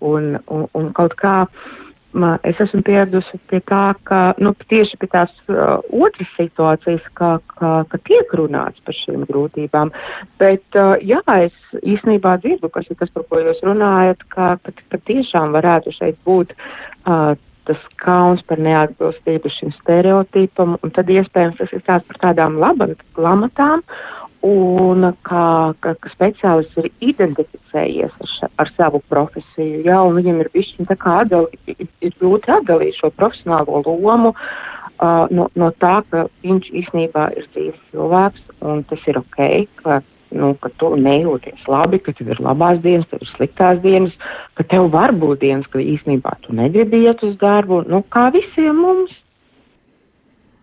[0.05, 1.39] un, un, un kaut kā.
[1.49, 1.83] Uh,
[2.45, 7.73] es esmu pieradusi pie tā, ka nu, tieši pie tās uh, otras situācijas, kā, kā,
[7.89, 9.93] ka tiek runāts par šīm grūtībām.
[10.43, 14.77] Bet, uh, jā, es īstenībā dzirdu, kas ir tas, par ko jūs runājat, ka, ka,
[14.93, 16.55] ka tiešām varētu šeit būt.
[17.07, 17.33] Uh,
[17.69, 23.85] tas kauns par neatbilstību šim stereotipam, un tad iespējams tas ir tāds par tādām lamatām,
[24.43, 25.47] un kā,
[25.85, 30.89] ka, ka speciālists ir identificējies ar, ša, ar savu profesiju, jā, un viņam ir bišķiņ
[30.91, 36.27] tā kā atdali, ir, ir grūti atdalīt šo profesionālo lomu uh, no, no tā, ka
[36.43, 39.41] viņš īstenībā ir dzīves cilvēks, un tas ir ok,
[39.83, 40.01] ka,
[40.35, 44.15] nu, ka tu nejūties labi, ka tev ir labās dienas, tev ir sliktās dienas,
[44.59, 48.79] ka tev var būt dienas, ka īstenībā tu negribi iet uz darbu, nu, kā visiem
[48.83, 49.19] mums.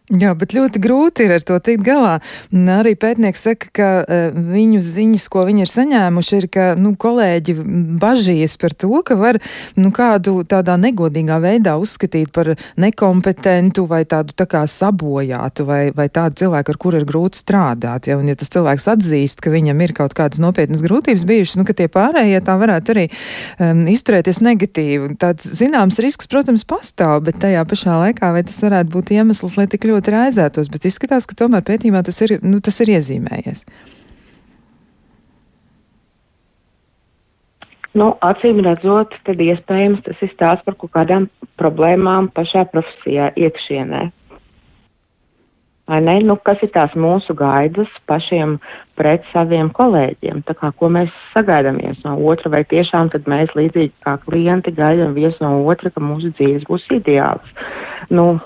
[0.09, 2.15] Jā, bet ļoti grūti ir ar to tikt galā.
[2.49, 7.53] Arī pētnieks saka, ka uh, viņu ziņas, ko viņi ir saņēmuši, ir, ka nu, kolēģi
[8.01, 9.37] bažījies par to, ka var
[9.77, 16.07] nu, kādu tādā negodīgā veidā uzskatīt par nekompetentu vai tādu tā kā sabojātu vai, vai
[16.09, 18.09] tādu cilvēku, ar kuru ir grūti strādāt.
[18.09, 21.67] Ja, un, ja tas cilvēks atzīst, ka viņam ir kaut kādas nopietnas grūtības bijušas, nu,
[21.69, 23.05] ka tie pārējie tā varētu arī
[23.61, 25.13] um, izturēties negatīvi.
[25.21, 29.69] Tāds zināms risks, protams, pastāv, bet tajā pašā laikā vai tas varētu būt iemesls, lai
[29.69, 33.65] tik ļoti ļoti raizētos, bet izskatās, ka tomēr pētījumā tas ir, nu, tas ir iezīmējies.
[37.97, 41.27] Nu, acīm redzot, tad iespējams tas ir stāsts par kaut kādām
[41.59, 44.11] problēmām pašā profesijā iekšienē.
[46.21, 48.59] Nu, kas ir tās mūsu gaidas pašiem
[48.93, 50.43] pret saviem kolēģiem?
[50.45, 55.17] Tā kā, ko mēs sagaidām viens no otra, vai tiešām mēs līdzīgi kā klienti gaidām
[55.17, 57.49] viens no otra, ka mūsu dzīves būs ideāls?
[58.13, 58.37] Nu,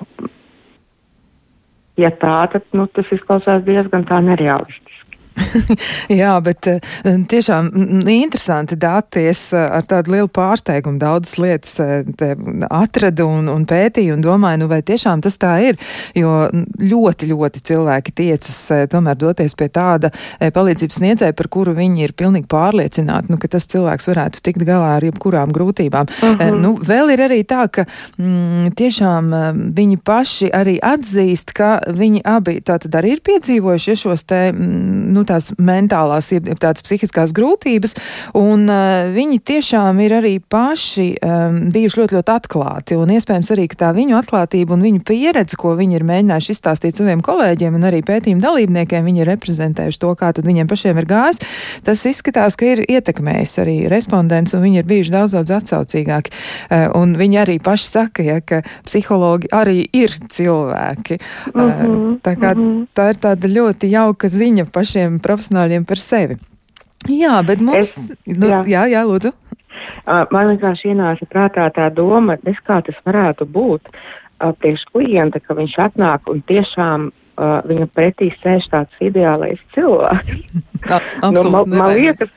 [1.97, 4.92] ja tā, tad nu, tas izklausās diezgan tā nereālistiski.
[6.21, 6.79] Jā, bet eh,
[7.29, 7.69] tiešām
[8.09, 9.25] interesanti dati.
[9.31, 12.35] Es eh, ar tādu lielu pārsteigumu daudzas lietas eh,
[12.69, 15.79] atradu un, un pētīju un domāju, nu vai tiešām tas tā ir,
[16.17, 16.47] jo
[16.79, 18.59] ļoti, ļoti cilvēki tiecas
[18.91, 20.11] tomēr doties pie tāda
[20.53, 24.97] palīdzības sniedzēja, par kuru viņi ir pilnīgi pārliecināti, nu, ka tas cilvēks varētu tikt galā
[24.97, 26.09] ar jebkurām grūtībām.
[26.09, 26.41] Uh mhm.
[26.41, 26.61] -huh.
[26.63, 27.85] Nu, vēl ir arī tā, ka
[28.17, 29.33] mm, tiešām
[29.75, 35.22] viņi paši arī atzīst, ka viņi abi tātad arī ir piedzīvojuši šos te, mm, nu,
[35.23, 37.95] nu, tās mentālās, tādas psihiskās grūtības,
[38.37, 43.67] un uh, viņi tiešām ir arī paši um, bijuši ļoti, ļoti atklāti, un iespējams arī,
[43.71, 47.87] ka tā viņu atklātība un viņu pieredze, ko viņi ir mēģinājuši izstāstīt saviem kolēģiem un
[47.89, 51.41] arī pētījumu dalībniekiem, viņi ir reprezentējuši to, kā tad viņiem pašiem ir gājis,
[51.87, 56.89] tas izskatās, ka ir ietekmējis arī respondents, un viņi ir bijuši daudz, daudz atsaucīgāki, uh,
[56.99, 61.19] un viņi arī paši saka, ja, ka psihologi arī ir cilvēki.
[61.53, 62.87] Mm -hmm, tā, kā, mm -hmm.
[62.95, 66.39] tā ir tāda ļoti jauka ziņa pašiem profesionāļiem par sevi.
[67.09, 67.95] Jā, bet mums.
[67.97, 68.61] Es, nu, jā.
[68.69, 69.33] jā, jā, lūdzu.
[70.05, 73.89] Man vienkārši ienāca prātā tā doma, es kā tas varētu būt
[74.61, 80.41] priekš klienta, ka viņš atnāk un tiešām uh, viņam pretī sēž tāds ideālais cilvēks.
[81.33, 82.31] nu, man, man liekas,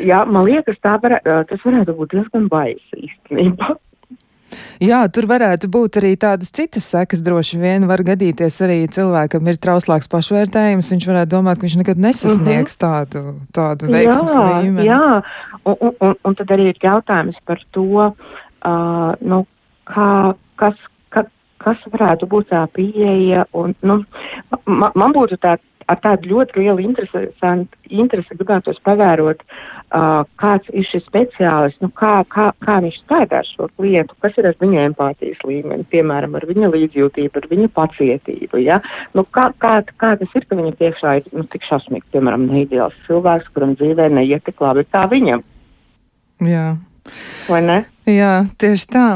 [0.00, 3.76] jā, man liekas tā var, tas varētu būt diezgan baisi īstenībā.
[4.82, 7.22] Jā, tur varētu būt arī tādas citas sekas.
[7.24, 10.92] Droši vien var gadīties arī cilvēkam ir trauslāks pašvērtējums.
[10.94, 12.80] Viņš varētu domāt, ka viņš nekad nesasniegs mm -hmm.
[12.84, 14.88] tādu, tādu veiksmus līmeni.
[14.88, 15.22] Jā,
[15.64, 19.44] un, un, un, un tad arī ir jautājums par to, uh, nu,
[19.88, 21.24] kā, kas, ka,
[21.62, 23.46] kas varētu būt tā pieeja.
[23.52, 24.02] Un, nu,
[24.66, 25.56] man, man būtu tā
[25.90, 32.50] ar tādu ļoti lielu interesi, gribētos pavērot, uh, kāds ir šis speciālists, nu, kā, kā,
[32.64, 36.72] kā viņš strādā ar šo klientu, kas ir ar viņa empātijas līmeni, piemēram, ar viņa
[36.74, 38.62] līdzjūtību, ar viņa pacietību.
[38.64, 38.80] Ja?
[39.16, 42.98] Nu, kā, kā, kā tas ir, ka viņa priekšā ir nu, tik šausmīgi, piemēram, neideāls
[43.08, 45.44] cilvēks, kuram dzīvē neiet tik labi kā viņam?
[46.42, 46.68] Jā.
[47.48, 47.82] Vai ne?
[48.08, 49.06] Jā, tieši tā.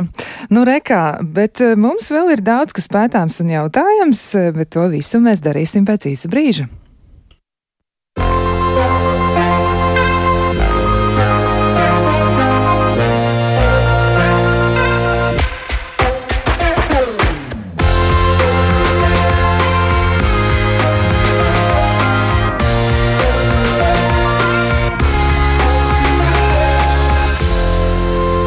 [0.55, 4.87] Nu, rekā, bet eh, mums vēl ir daudz, kas pētāms un jautājams, eh, bet to
[4.93, 6.69] visu mēs darīsim pēc īsa brīža.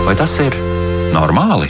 [0.09, 0.55] Vai tas ir
[1.13, 1.67] normāli?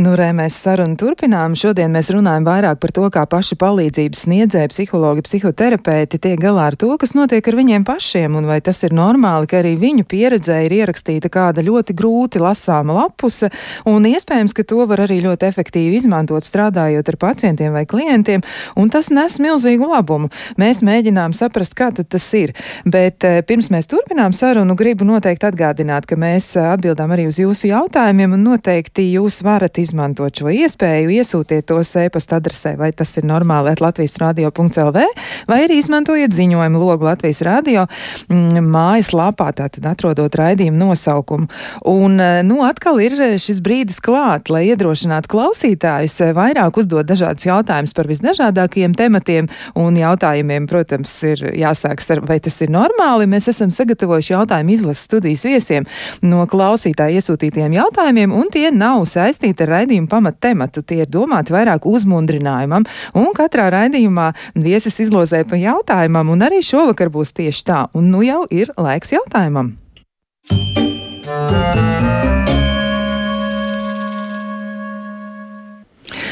[0.00, 1.52] Nu, re, mēs sarunu turpinām.
[1.58, 6.76] Šodien mēs runājam vairāk par to, kā paši palīdzības sniedzēji, psihologi, psihoterapeiti tiek galā ar
[6.80, 10.56] to, kas notiek ar viņiem pašiem, un vai tas ir normāli, ka arī viņu pieredzē
[10.64, 13.50] ir ierakstīta kāda ļoti grūti lasāma lapuse,
[13.90, 18.46] un iespējams, ka to var arī ļoti efektīvi izmantot strādājot ar pacientiem vai klientiem,
[18.80, 20.32] un tas nes milzīgu labumu.
[20.56, 22.54] Mēs mēģinām saprast, kā tas ir,
[22.88, 27.42] bet eh, pirms mēs turpinām sarunu, gribu noteikti atgādināt, ka mēs eh, atbildām arī uz
[27.42, 33.16] jūsu jautājumiem, un noteikti jūs varat izmantot šo iespēju, iesūtiet tos e-pasta adresē, vai tas
[33.16, 35.04] ir normāli Latvijas radio.lv,
[35.48, 37.86] vai arī izmantojiet ziņojumu logu Latvijas radio
[38.28, 41.48] mm, mājaslapā, tātad atrodot raidījumu nosaukumu.
[41.90, 47.48] Un, e, nu, atkal ir šis brīdis klāt, lai iedrošinātu klausītājus e, vairāk uzdot dažādus
[47.48, 53.28] jautājumus par visdažādākajiem tematiem, un jautājumiem, protams, ir jāsāks ar, vai tas ir normāli.
[53.30, 55.88] Mēs esam sagatavojuši jautājumu izlases studijas viesiem
[56.24, 60.84] no klausītāju iesūtītiem jautājumiem, un tie nav saistīti ar raidījuma pamattematu.
[60.86, 62.86] Tie ir domāti vairāk uzmundrinājumam,
[63.18, 67.84] un katrā raidījumā viesis izlozē pa jautājumam, un arī šovakar būs tieši tā.
[67.94, 69.74] Un nu jau ir laiks jautājumam.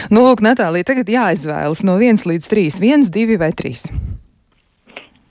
[0.09, 3.91] Nu, lūk, Natālija, tagad jāizvēlas no 1 līdz 3, 1, 2 vai 3.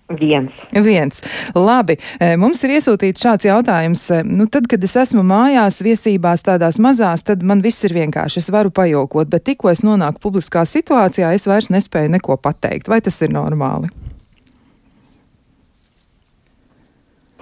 [0.09, 0.51] Viens.
[0.71, 1.19] Viens.
[1.55, 4.05] Labi, e, mums ir iesūtīts šāds jautājums.
[4.15, 8.39] E, nu, tad, kad es esmu mājās, viesībās, tādās mazās, tad man viss ir vienkārši.
[8.39, 12.87] Es varu pajokot, bet tikko es nonāku publiskā situācijā, es vairs nespēju neko pateikt.
[12.87, 13.91] Vai tas ir normāli?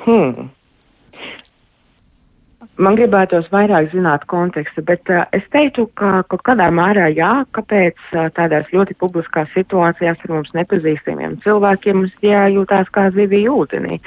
[0.06, 0.50] Hmm.
[2.76, 7.96] Man gribētos vairāk zināt kontekstu, bet uh, es teiktu, ka kaut kādā mērā jā, kāpēc
[8.12, 14.02] uh, tādās ļoti publiskās situācijās ar mums nepazīstamiem cilvēkiem mums jājūtās kā zivī ūdenī.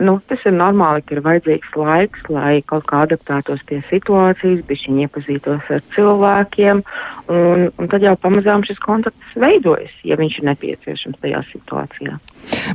[0.00, 5.06] Nu, tas ir normāli, ka ir vajadzīgs laiks, lai kaut kā adaptētos pie situācijas, bišķiņi
[5.06, 6.82] iepazītos ar cilvēkiem,
[7.28, 12.16] un, un tad jau pamazām šis kontakts veidojas, ja viņš ir nepieciešams tajā situācijā.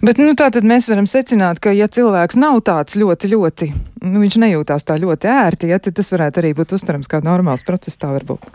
[0.06, 3.72] Bet, nu, tā tad mēs varam secināt, ka ja cilvēks nav tāds ļoti, ļoti,
[4.04, 8.00] nu, viņš nejūtās tā ļoti ērti, ja, tas varētu arī būt uztverams kā normāls process,
[8.00, 8.52] tā varbūt.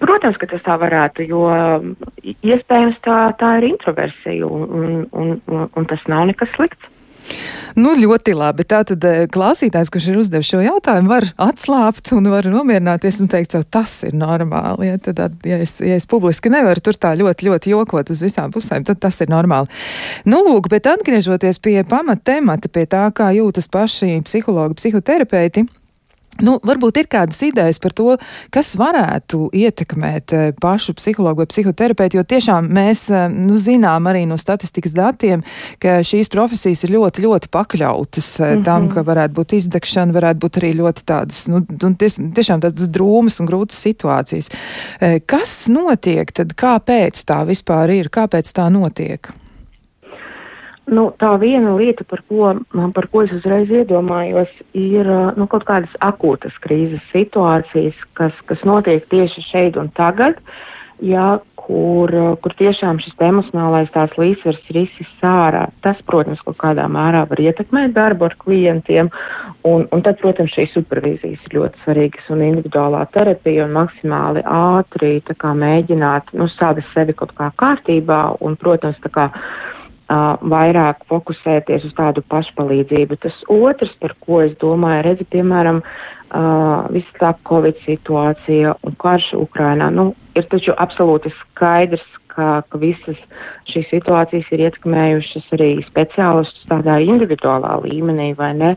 [0.00, 1.44] Protams, ka tas tā varētu, jo
[2.24, 6.89] iespējams tā, tā ir introversija, un, un, un, un tas nav nekas slikts.
[7.78, 8.64] Nu, ļoti labi.
[8.68, 13.54] Tātad eh, klausītājs, kurš ir uzdevis šo jautājumu, var atslābt un var nomierināties un teikt,
[13.54, 14.90] ka tas ir normāli.
[14.90, 18.52] Ja, tad, ja, es, ja es publiski nevaru tur tā ļoti, ļoti jokot uz visām
[18.54, 19.70] pusēm, tad tas ir normāli.
[20.28, 25.66] Nu, lūk, bet atgriežoties pie pamata temata, pie tā, kā jūtas paši psihologi, psihoterapeiti.
[26.38, 28.14] Nu, varbūt ir kādas idejas par to,
[28.54, 34.22] kas varētu ietekmēt eh, pašu psihologu vai psihoterapeitu, jo tiešām mēs eh, nu, zinām arī
[34.30, 35.42] no statistikas datiem,
[35.82, 38.64] ka šīs profesijas ir ļoti, ļoti pakļautas mm -hmm.
[38.64, 41.64] tam, ka varētu būt izdegšana, varētu būt arī ļoti tādas, nu,
[41.98, 44.50] ties, tiešām tādas drūmas un grūtas situācijas.
[45.26, 49.32] Kas notiek tad, kāpēc tā vispār ir, kāpēc tā notiek?
[50.90, 52.50] Nu, tā viena lieta, par ko,
[52.96, 55.06] par ko es uzreiz iedomājos, ir
[55.38, 60.40] nu, kaut kādas akūtas krīzes situācijas, kas, kas notiek tieši šeit un tagad,
[60.98, 61.38] jā,
[61.70, 62.10] kur,
[62.42, 65.68] kur tiešām šis emocionālais tās līdzsvars ir izsis ārā.
[65.84, 69.12] Tas, protams, kaut kādā mērā var ietekmēt darbu ar klientiem,
[69.70, 75.20] un, un tad, protams, šīs supervīzijas ir ļoti svarīgas un individuālā terapija un maksimāli ātri
[75.62, 79.30] mēģināt nu, sādi sevi kaut kā kārtībā un, protams, tā kā
[80.10, 83.18] vairāk fokusēties uz tādu pašpalīdzību.
[83.22, 85.82] Tas otrs, par ko es domāju, redzi, piemēram,
[86.94, 93.18] visa tā Covid situācija un karš Ukrainā, nu, ir taču absolūti skaidrs, ka, ka visas
[93.70, 98.70] šīs situācijas ir ietekmējušas arī speciālistus tādā individuālā līmenī, vai ne?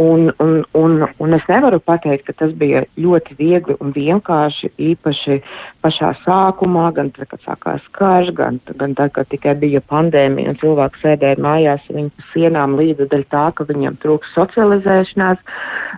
[0.00, 5.38] Un, un, un, un es nevaru pateikt, ka tas bija ļoti viegli un vienkārši, īpaši
[5.84, 10.60] pašā sākumā, gan tad, kad sākās karš, gan, gan tad, kad tikai bija pandēmija un
[10.62, 15.42] cilvēki sēdēja mājās viņi pa sienām līdzi dēļ tā, ka viņiem trūks socializēšanās.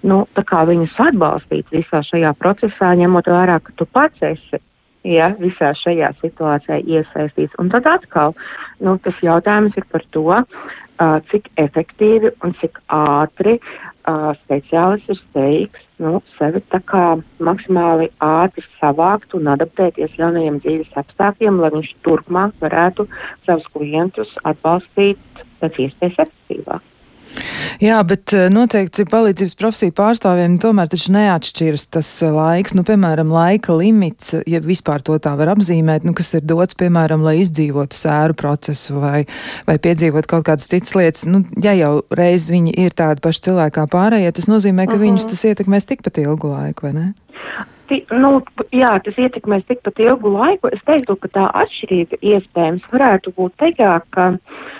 [0.04, 4.60] Nu, tā kā viņus atbalstīt visā šajā procesā, ņemot vērā, ka tu pats esi
[5.04, 7.56] ja, visā šajā situācijā iesaistīts.
[7.60, 8.34] Un tad atkal
[8.80, 15.20] nu, tas jautājums ir par to, uh, cik efektīvi un cik ātri uh, speciālists ir
[15.20, 17.04] spējīgs nu, sevi tā kā
[17.38, 23.06] maksimāli ātri savākt un adaptēties jaunajiem dzīves apstākļiem, lai viņš turpmāk varētu
[23.44, 26.93] savus klientus atbalstīt pēc iespējas efektīvāk.
[27.82, 33.32] Jā, bet eh, noteikti palīdzības profesiju pārstāvjiem tomēr taču neatšķiras tas eh, laiks, nu, piemēram,
[33.34, 37.98] laika limits, ja vispār to tā var apzīmēt, nu, kas ir dots, piemēram, lai izdzīvotu
[37.98, 39.24] sēru procesu vai,
[39.66, 41.26] vai piedzīvot kaut kādas citas lietas.
[41.30, 45.00] Nu, ja jau reiz viņi ir tādi paši cilvēki kā pārējie, tas nozīmē, ka uh
[45.00, 45.06] -huh.
[45.08, 47.06] viņus tas ietekmēs tikpat ilgu laiku, vai ne?
[48.10, 48.40] Nu,
[48.72, 50.70] jā, tas ietekmēs tikpat ilgu laiku.
[50.72, 54.72] Es teiktu, ka tā atšķirība iespējams varētu būt tajā, ka uh,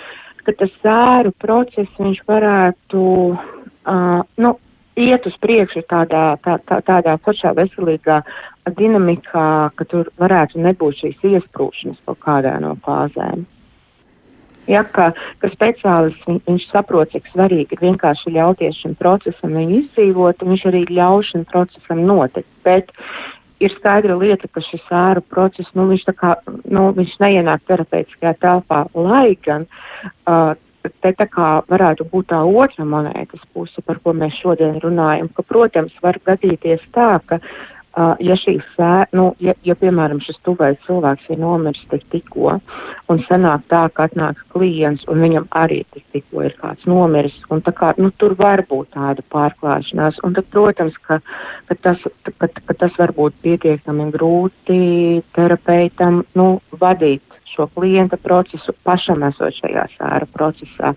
[0.45, 3.01] ka tas sēru process viņš varētu
[3.33, 4.53] uh, nu,
[4.95, 8.21] iet uz priekšu tādā, tā, tā, tādā pašā veselīgā
[8.77, 13.45] dinamikā, ka tur varētu nebūt šīs iesprūšanas kaut kādā no fāzēm.
[14.65, 19.81] Ja, ka, ka speciālists viņ, viņš saprot, cik svarīgi ir vienkārši ļauties šim procesam viņu
[19.83, 22.49] izdzīvot, un viņš arī ļauj šim procesam notikt.
[22.65, 22.89] Bet
[23.63, 26.35] ir skaidra lieta, ka šis ēru process, nu, viņš kā,
[26.67, 29.67] nu, viņš neienāk terapeitiskajā telpā, lai gan
[30.27, 30.53] uh,
[31.01, 35.45] te tā kā varētu būt tā otra monētas puse, par ko mēs šodien runājam, ka,
[35.47, 37.39] protams, var gadīties tā, ka
[37.95, 42.57] Uh, ja šī sē, nu, ja, ja, piemēram, šis tuvais cilvēks ir nomiris tik tikko,
[43.07, 47.63] un sanāk tā, ka atnāk klients, un viņam arī tik tikko ir kāds nomiris, un
[47.63, 51.21] tā kā, nu, tur var būt tāda pārklāšanās, un tad, protams, ka,
[51.69, 52.03] ka, tas,
[52.35, 54.81] ka, ka tas var būt pietiekami grūti
[55.39, 57.23] terapeitam, nu, vadīt
[57.55, 60.91] šo klienta procesu, pašam esot šajā sēra procesā.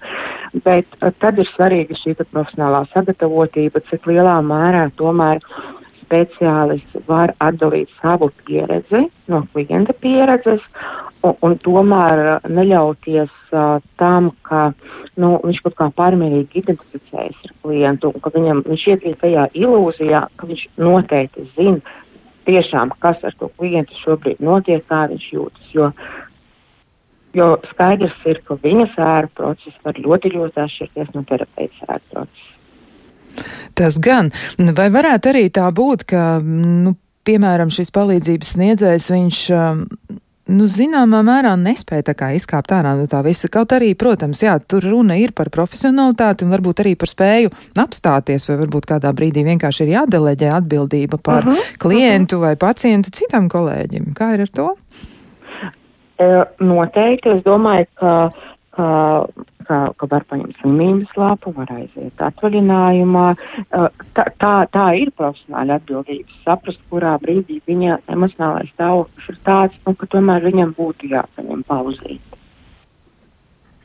[0.67, 5.39] Bet tad ir svarīga šī profesionālā sagatavotība, cik lielā mērā tomēr
[6.09, 10.65] speciālists var atdalīt savu pieredzi no klienta pieredzes
[11.23, 14.71] un, un tomēr neļauties uh, tam, ka
[15.21, 20.25] nu, viņš kaut kā pārmērīgi identificējas ar klientu un ka viņam, viņš iekrīt tajā ilūzijā,
[20.41, 21.97] ka viņš noteikti zina
[22.49, 25.73] tiešām, kas ar to klientu šobrīd notiek, kā viņš jūtas.
[25.75, 25.91] Jo,
[27.37, 32.58] jo skaidrs ir, ka viņa sēra process var ļoti, ļoti atšķirties no terapeita sēra procesa.
[33.79, 34.33] Tas gan.
[34.59, 36.95] Vai varētu arī tā būt, ka, nu,
[37.29, 39.45] piemēram, šis palīdzības sniedzējs, viņš.
[39.57, 39.85] Um,
[40.49, 43.51] nu, zināmā mērā nespēja tā kā izkāpt ārā no tā visa.
[43.53, 48.49] Kaut arī, protams, jā, tur runa ir par profesionalitāti un varbūt arī par spēju apstāties,
[48.49, 52.47] vai varbūt kādā brīdī vienkārši ir jādeleģē atbildība par uh mhm, -huh, klientu uh -huh.
[52.47, 54.13] vai pacientu citam kolēģim.
[54.15, 54.75] Kā ir ar to?
[56.19, 57.29] E, noteikti.
[57.29, 58.31] Es domāju, ka,
[58.71, 59.27] ka
[59.69, 63.27] ka, ka var paņemt slimības lapu, var aiziet atvaļinājumā.
[64.17, 66.41] Tā, tā, tā ir profesionāla atbildība.
[66.47, 72.25] Saprast, kurā brīdī viņa emocionālais stāvoklis ir tāds, nu, ka tomēr viņam būtu jāpaņem pauzīt.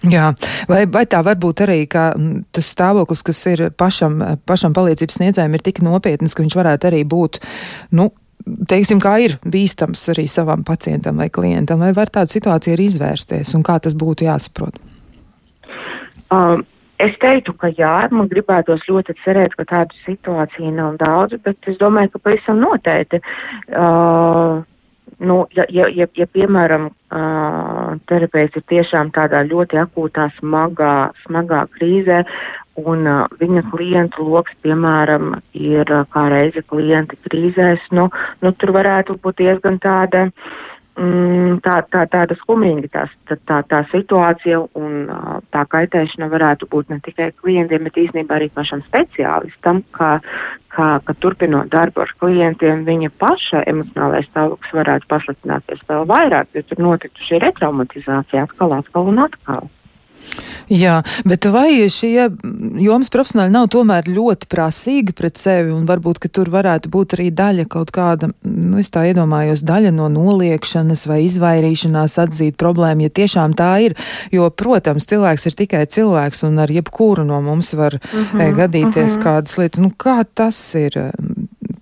[0.04, 0.34] Jā,
[0.68, 2.10] vai, vai tā var būt arī, ka
[2.52, 7.06] tas stāvoklis, kas ir pašam, pašam palīdzības sniedzējiem, ir tik nopietns, ka viņš varētu arī
[7.08, 7.40] būt,
[7.96, 8.10] nu,
[8.68, 13.56] teiksim, kā ir bīstams arī savam pacientam vai klientam, vai var tāda situācija arī izvērsties
[13.56, 14.82] un kā tas būtu jāsaprot?
[16.34, 16.64] Um,
[17.02, 21.80] Es teiktu, ka jā, man gribētos ļoti cerēt, ka tādu situāciju nav daudz, bet es
[21.82, 23.20] domāju, ka pavisam noteikti.
[23.74, 24.62] Uh,
[25.20, 30.94] nu, ja, ja, ja, ja piemēram, uh, terapeits ir tiešām tādā ļoti akūtā, smagā,
[31.26, 32.22] smagā krīzē,
[32.86, 38.12] un uh, viņa klientu loks, piemēram, ir uh, kā reize klienti krīzēs, nu,
[38.46, 40.30] nu tur varētu būt diezgan tāda.
[40.30, 45.08] Uh, tā, tā, tāda skumīga tā, tā, tā situācija un
[45.54, 50.20] tā kaitēšana varētu būt ne tikai klientiem, bet īstenībā arī pašam speciālistam, kā,
[50.76, 56.66] kā, ka turpinot darbu ar klientiem, viņa paša emocionālais stāvoklis varētu pasliktināties vēl vairāk, jo
[56.70, 59.72] tur notiktu šī retraumatizācija atkal, atkal un atkal.
[60.72, 62.30] Jā, bet vai šie
[62.82, 65.74] jomas profesionāļi nav tomēr ļoti prasīgi pret sevi?
[65.76, 69.94] Un varbūt, ka tur varētu būt arī daļa kaut kāda, nu, es tā iedomājos, daļa
[69.96, 73.98] no noliekšanas vai izvairīšanās atzīt problēmu, ja tiešām tā ir,
[74.34, 79.16] jo, protams, cilvēks ir tikai cilvēks un ar jebkuru no mums var mm -hmm, gadīties
[79.16, 79.24] mm -hmm.
[79.24, 81.14] kādas lietas, nu, kā tas ir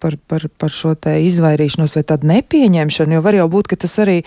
[0.02, 3.94] par, par, par šo te izvairīšanos vai tādu nepieņemšanu, jo var jau būt, ka tas
[4.04, 4.18] arī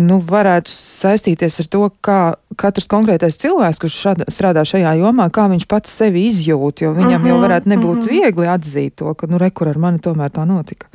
[0.00, 2.20] nu, varētu saistīties ar to, kā
[2.60, 7.08] katrs konkrētais cilvēks, kurš šāda, strādā šajā jomā, kā viņš pats sevi izjūt, jo viņam
[7.08, 8.10] mm -hmm, jau mhm, varētu nebūt mm -hmm.
[8.18, 10.86] viegli atzīt to, ka, nu, rekur ar mani tomēr tā notika.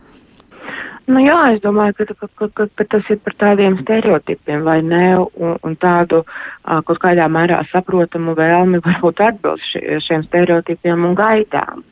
[1.08, 4.82] Nu, jā, es domāju, ka, ka, ka, ka, ka tas ir par tādiem stereotipiem vai
[4.82, 11.16] ne, un, un tādu uh, kaut kādā mērā saprotamu vēlmi varbūt atbilst šiem stereotipiem un
[11.16, 11.86] gaidām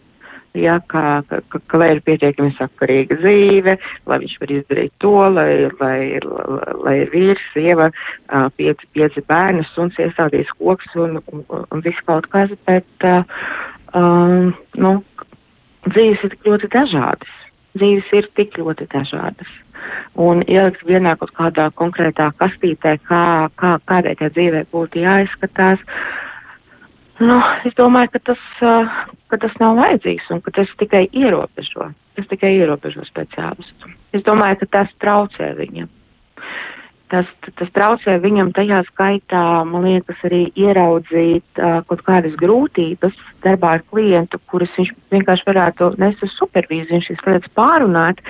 [0.59, 3.75] ja, ka, ka, ka, lai ir pietiekami sakarīga dzīve,
[4.09, 5.49] lai viņš var izdarīt to, lai,
[5.79, 5.97] lai,
[6.85, 7.89] lai, ir vīrs, sieva,
[8.57, 13.09] pieci, pieci bērni, suns iestādīs koks un, un, un viss kaut kas, bet
[13.93, 14.95] um, nu,
[15.89, 17.37] dzīves ir tik ļoti dažādas.
[17.75, 19.49] Dzīves ir tik ļoti dažādas.
[20.17, 23.25] Un ielikt vienā kaut kādā konkrētā kastītē, kā,
[23.59, 26.24] kā, kādai tai dzīvē būtu jāizskatās, uh,
[27.23, 28.41] Nu, es domāju, ka tas,
[29.31, 31.91] ka tas nav vajadzīgs un ka tas tikai ierobežo.
[32.15, 33.91] Tas tikai ierobežo speciālistu.
[34.15, 35.87] Es domāju, ka tas traucē viņam
[37.11, 37.29] tas,
[37.59, 43.83] tas traucē viņam tajā skaitā, man liekas, arī ieraudzīt uh, kaut kādas grūtības darbā ar
[43.91, 48.21] klientu, kuras viņš vienkārši varētu nest uz supervīziju, šīs lietas pārunāt,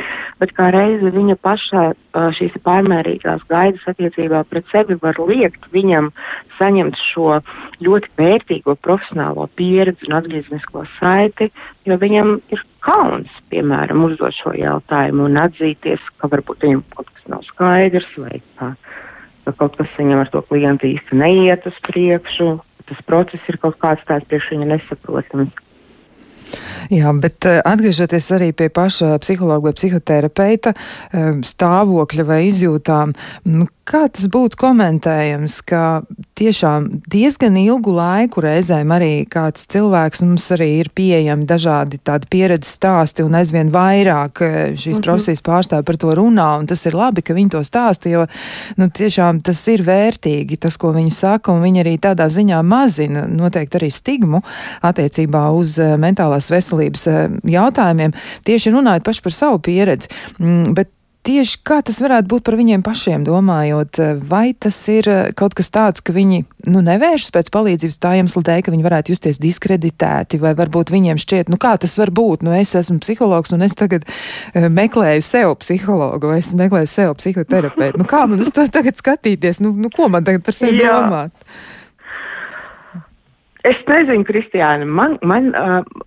[0.41, 6.11] bet kā reizi viņa paša uh, šīs pārmērīgās gaidas attiecībā pret sevi var liekt viņam
[6.59, 7.39] saņemt šo
[7.85, 11.51] ļoti vērtīgo profesionālo pieredzi un atgrieznisko saiti,
[11.85, 17.27] jo viņam ir kauns, piemēram, uzdot šo jautājumu un atzīties, ka varbūt viņam kaut kas
[17.33, 18.71] nav skaidrs vai ka,
[19.45, 22.55] ka kaut kas viņam ar to klientu īsti neiet uz priekšu,
[22.89, 25.61] tas process ir kaut kāds tāds priekš viņa nesaprotams.
[26.93, 33.15] Jā, bet eh, atgriežoties arī pie paša psihologa vai psihoterapeita eh, stāvokļa vai izjūtām,
[33.49, 35.83] nu, kā tas būtu komentējams, ka
[36.35, 42.75] tiešām diezgan ilgu laiku reizēm arī kāds cilvēks mums arī ir pieejami dažādi tādi pieredzes
[42.79, 45.03] stāsti un aizvien vairāk eh, šīs mm -hmm.
[45.07, 48.25] profesijas pārstāvi par to runā, un tas ir labi, ka viņi to stāsta, jo,
[48.77, 53.27] nu, tiešām tas ir vērtīgi, tas, ko viņi saka, un viņi arī tādā ziņā mazina
[53.27, 54.41] noteikti arī stigmu
[54.81, 58.13] attiecībā uz mentālās veselības veselības eh, jautājumiem,
[58.45, 60.11] tieši runājot paši par savu pieredzi.
[60.39, 60.91] Mm, bet
[61.25, 65.55] tieši kā tas varētu būt par viņiem pašiem domājot, eh, vai tas ir eh, kaut
[65.57, 69.41] kas tāds, ka viņi nu, nevēršas pēc palīdzības tā iemesla dēļ, ka viņi varētu justies
[69.41, 73.65] diskreditēti, vai varbūt viņiem šķiet, nu kā tas var būt, nu es esmu psihologs un
[73.65, 78.01] es tagad uh, meklēju sev psihologu, vai es meklēju sev psihoterapeitu.
[78.01, 80.97] Nu kā man uz to tagad skatīties, nu, nu ko man tagad par sevi Jā.
[83.65, 85.47] Es nezinu, Kristiāna, man, man,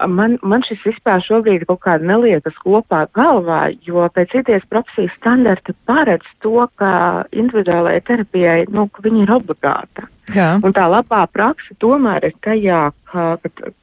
[0.06, 5.74] man, man šis vispār šobrīd kaut kāda neliekas kopā galvā, jo pēc idejas profesijas standarta
[5.90, 6.92] paredz to, ka
[7.34, 10.06] individuālajai terapijai, nu, ka viņa ir obligāta.
[10.34, 10.48] Jā.
[10.64, 13.24] Un tā labā praksa tomēr ir tajā, ka,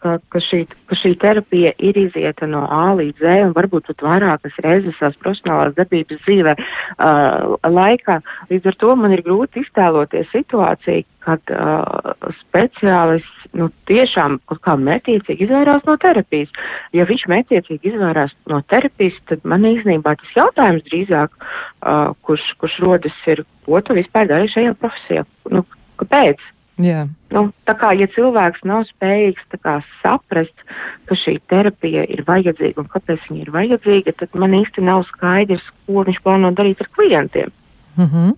[0.04, 4.04] ka, ka, šī, ka šī terapija ir izieta no A līdz Z un varbūt pat
[4.06, 8.20] vairākas reizes tās profesionālās darbības dzīvē uh, laikā.
[8.52, 14.76] Līdz ar to man ir grūti iztēloties situāciju, kad uh, speciālists nu, tiešām kaut kā
[14.78, 16.52] mērķiecīgi izvairās no terapijas.
[16.94, 22.78] Ja viņš mērķiecīgi izvairās no terapijas, tad man īstenībā tas jautājums drīzāk, uh, kurš, kurš
[22.86, 25.26] rodas, ir, ko tu vispār dari šajā profesijā?
[25.50, 25.64] Nu,
[26.02, 26.44] kāpēc?
[26.82, 27.06] Jā.
[27.32, 30.66] Nu, tā kā, ja cilvēks nav spējīgs kā, saprast,
[31.08, 35.64] ka šī terapija ir vajadzīga un kāpēc viņa ir vajadzīga, tad man īsti nav skaidrs,
[35.88, 37.54] ko viņš plāno darīt ar klientiem.
[37.98, 38.34] Mm -hmm.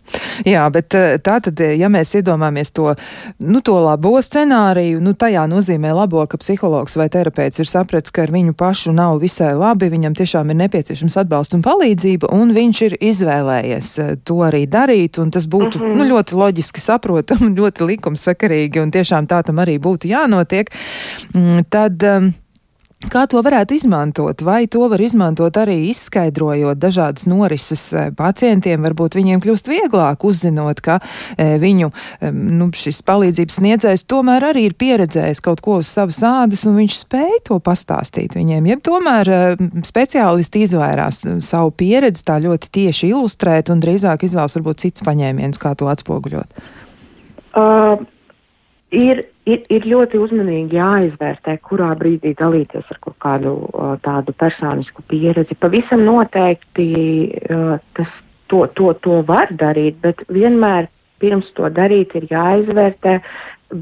[0.45, 2.95] Jā, bet eh, tā tad, eh, ja mēs iedomājamies to,
[3.39, 8.21] nu, to labo scenāriju, nu, tajā nozīmē labo, ka psihologs vai terapeits ir sapratis, ka
[8.21, 12.81] ar viņu pašu nav visai labi, viņam tiešām ir nepieciešams atbalsts un palīdzība, un viņš
[12.81, 15.95] ir izvēlējies eh, to arī darīt, un tas būtu, mm -hmm.
[15.97, 20.69] nu, ļoti loģiski saprotam, ļoti likumsakarīgi, un tiešām tā tam arī būtu jānotiek,
[21.33, 22.03] mm, tad.
[22.03, 22.33] Um,
[22.97, 24.41] Kā to varētu izmantot?
[24.41, 28.81] Vai to var izmantot arī izskaidrojot dažādas norises eh, pacientiem?
[28.87, 30.95] Varbūt viņiem kļūst vieglāk uzzinot, ka
[31.37, 36.23] e, viņu e, nu, šis palīdzības sniedzējs tomēr arī ir pieredzējis kaut ko uz savas
[36.25, 38.65] ādas un viņš spēj to pastāstīt viņiem.
[38.73, 39.31] Jeb tomēr
[39.85, 45.77] speciālisti izvairās savu pieredzi tā ļoti tieši ilustrēt un drīzāk izvēlas varbūt cits paņēmiens, kā
[45.77, 46.61] to atspoguļot.
[47.53, 48.01] Uh,
[48.91, 53.53] ir ir, ir ļoti uzmanīgi jāizvērtē, kurā brīdī dalīties ar kādu
[54.05, 55.57] tādu personisku pieredzi.
[55.59, 56.87] Pavisam noteikti
[57.97, 58.17] tas
[58.51, 60.89] to, to, to var darīt, bet vienmēr
[61.21, 63.17] pirms to darīt ir jāizvērtē,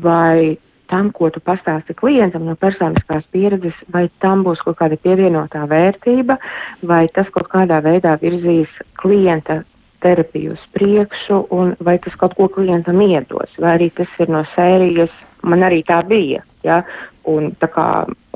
[0.02, 0.56] vai
[0.90, 6.38] tam, ko tu pastāsti klientam no personiskās pieredzes, vai tam būs kaut kāda pievienotā vērtība,
[6.86, 8.70] vai tas kaut kādā veidā virzīs
[9.02, 9.64] klienta
[10.06, 14.46] terapiju uz priekšu, un vai tas kaut ko klientam iedos, vai arī tas ir no
[14.54, 15.14] sērijas
[15.46, 16.44] man arī tā bija.
[16.66, 16.82] Ja?
[17.30, 17.88] Un, kā,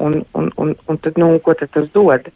[0.01, 2.29] un, un, un, un tad, nu, ko tad tas dod?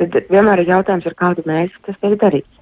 [0.00, 2.59] Tad vienmēr ir jautājums, ar kādu mērķi tas tiek darīts.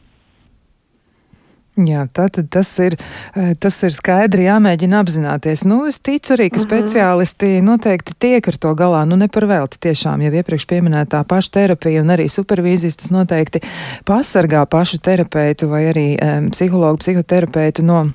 [1.79, 2.97] Jā, tātad tas ir,
[3.37, 5.63] eh, tas ir skaidri jāmēģina apzināties.
[5.65, 6.65] Nu, es ticu arī, ka mhm.
[6.67, 9.05] speciālisti noteikti tiek ar to galā.
[9.07, 13.63] Nu, ne par velti tiešām, jau iepriekš pieminētā paša terapija un arī supervīzijas tas noteikti
[14.09, 18.09] pasargā pašu terapeitu vai arī um, psihologu, psihoterapeitu no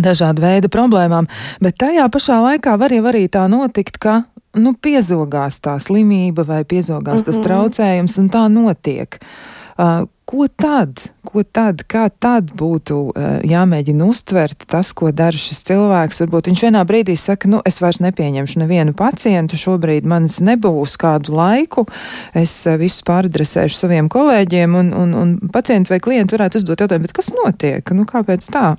[0.00, 1.28] dažādu veidu problēmām,
[1.60, 4.22] bet tajā pašā laikā var jau arī tā notikt, ka
[4.60, 7.24] nu, piezogās tā slimība vai piezogās mm -hmm.
[7.24, 7.44] tas mhm.
[7.44, 9.18] traucējums, un tā notiek.
[9.74, 15.64] Uh, ko tad, ko tad, kā tad būtu uh, jāmēģina uztvert tas, ko dara šis
[15.66, 16.20] cilvēks?
[16.22, 21.34] Varbūt viņš vienā brīdī saka, nu, es vairs nepieņemšu nevienu pacientu, šobrīd manis nebūs kādu
[21.34, 21.86] laiku,
[22.38, 27.08] es uh, visu pāradresēšu saviem kolēģiem, un, un, un pacienti vai klienti varētu uzdot jautājumu,
[27.08, 27.94] bet kas notiek?
[27.98, 28.76] Nu, kāpēc tā?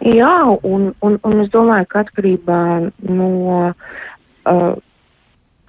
[0.00, 2.60] Jā, un, un, un es domāju, ka atkarībā
[3.06, 3.32] no.
[4.48, 4.70] Uh,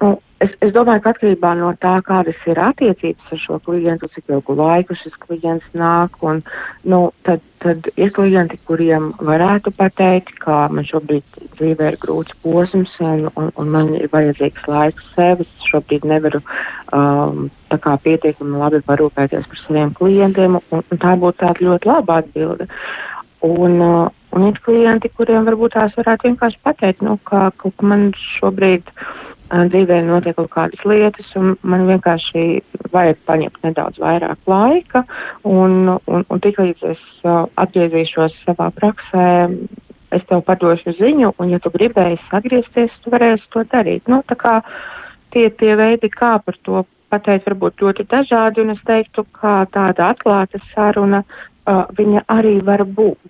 [0.02, 4.32] nu, es, es domāju, ka atkarībā no tā, kādas ir attiecības ar šo klientu, cik
[4.32, 6.42] ilgu laiku šis klients nāk, un
[6.88, 12.94] nu, tad, tad ir klienti, kuriem varētu pateikt, ka man šobrīd dzīvē ir grūts posms,
[13.04, 15.52] un, un, un man ir vajadzīgs laiks sevis.
[15.70, 16.42] Šobrīd nevaru
[16.92, 22.22] um, kā pietiekami labi parūpēties par saviem klientiem, un, un tā būtu tāda ļoti laba
[22.22, 22.68] atbilde.
[23.46, 28.06] Un, uh, Un ir klienti, kuriem varbūt tās varētu vienkārši pateikt, nu, ka, ka man
[28.16, 29.02] šobrīd uh,
[29.52, 35.04] dzīvē notiek kaut kādas lietas, un man vienkārši vajag paņemt nedaudz vairāk laika,
[35.48, 39.26] un, un, un tiklīdz es uh, atgriezīšos savā praksē,
[40.12, 44.08] es tev padošu ziņu, un ja tu gribēji sagriezties, tu varēsi to darīt.
[44.12, 44.58] Nu, tā kā
[45.32, 50.12] tie, tie veidi, kā par to pateikt, varbūt ļoti dažādi, un es teiktu, ka tāda
[50.14, 53.20] atklāta saruna, uh, viņa arī var būt.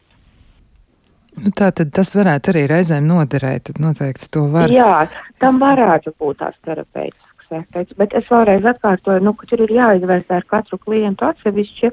[1.40, 4.72] Nu, tā tad tas varētu arī reizēm noderēt, tad noteikti to var.
[4.72, 5.06] Jā,
[5.40, 10.40] tam varētu būt tās terapeitisks efekts, bet es vēlreiz atkārtoju, nu, ka tur ir jāizvērtē
[10.40, 11.92] ar katru klientu atsevišķi,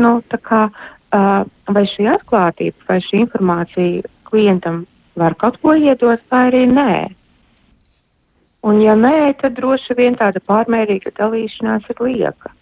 [0.00, 1.44] nu, tā kā, uh,
[1.76, 4.86] vai šī atklātība, vai šī informācija klientam
[5.18, 6.92] var kaut ko iedot, vai arī nē.
[8.68, 12.52] Un ja nē, tad droši vien tāda pārmērīga dalīšanās ir lieka.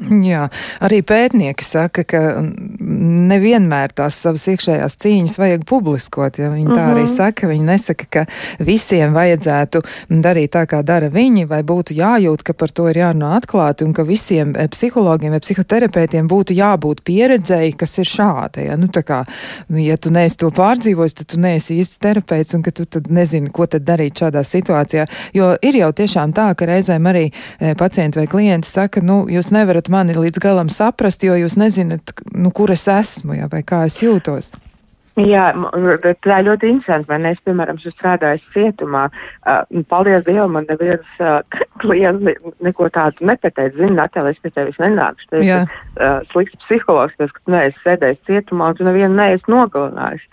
[0.00, 0.46] Jā,
[0.80, 6.38] arī pētnieki saka, ka nevienmēr tās savas iekšējās cīņas vajag publiskot.
[6.40, 6.92] Ja viņi tā uh -huh.
[6.94, 7.12] arī mhm.
[7.12, 8.24] saka, viņi nesaka, ka
[8.64, 13.34] visiem vajadzētu darīt tā, kā dara viņi, vai būtu jājūt, ka par to ir jārunā
[13.36, 18.64] atklāti, un ka visiem eh, psihologiem vai psihoterapeitiem būtu jābūt pieredzēji, kas ir šāda.
[18.64, 19.24] Ja, nu, kā,
[19.68, 23.50] ja tu neesi to pārdzīvojis, tad tu neesi īsts terapeits, un ka tu tad nezini,
[23.50, 25.06] ko tad darīt šādā situācijā.
[25.34, 29.52] Jo ir jau tiešām tā, ka reizēm arī eh, pacienti vai klienti saka, nu, jūs
[29.52, 33.84] nevarat mani līdz galam saprast, jo jūs nezināt, nu, kur es esmu ja, vai kā
[33.88, 34.52] es jūtos.
[35.18, 35.50] Jā,
[36.22, 37.10] tā ir ļoti interesanti.
[37.10, 39.08] Man es, piemēram, esmu strādājis cietumā.
[39.42, 41.40] Uh, paldies Dievam, man neviens uh,
[41.82, 43.74] klients ne, neko tādu nepateica.
[43.76, 45.28] Zini, Natālija, es pie tevis nenākšu.
[45.32, 49.50] Tu esi uh, slikts psihologs, tas, ka tu neesi sēdējis cietumā un tu nevienu neesi
[49.50, 50.26] nogalinājis.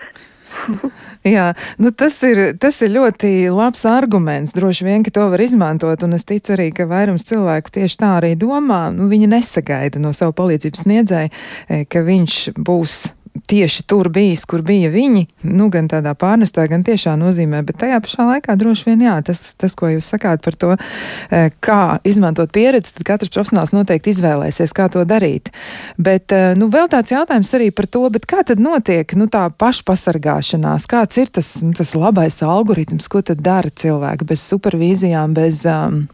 [1.36, 4.56] Jā, nu tas, ir, tas ir ļoti labs arguments.
[4.58, 8.14] Droši vien, ka to var izmantot, un es ticu arī, ka vairums cilvēku tieši tā
[8.20, 8.88] arī domā.
[8.96, 11.34] Nu, viņi nesagaida no savu palīdzības sniedzēju,
[11.68, 12.98] e, ka viņš būs
[13.46, 18.00] tieši tur bijis, kur bija viņi, nu, gan tādā pārnestā, gan tiešā nozīmē, bet tajā
[18.04, 20.76] pašā laikā droši vien, jā, tas, tas ko jūs sakāt par to,
[21.30, 25.52] eh, kā izmantot pieredzi, tad katrs profesionāls noteikti izvēlēsies, kā to darīt.
[25.98, 29.50] Bet, eh, nu, vēl tāds jautājums arī par to, bet kā tad notiek, nu, tā
[29.50, 35.66] pašpasargāšanās, kāds ir tas, nu, tas labais algoritms, ko tad dara cilvēki bez supervīzijām, bez.
[35.66, 36.08] Um,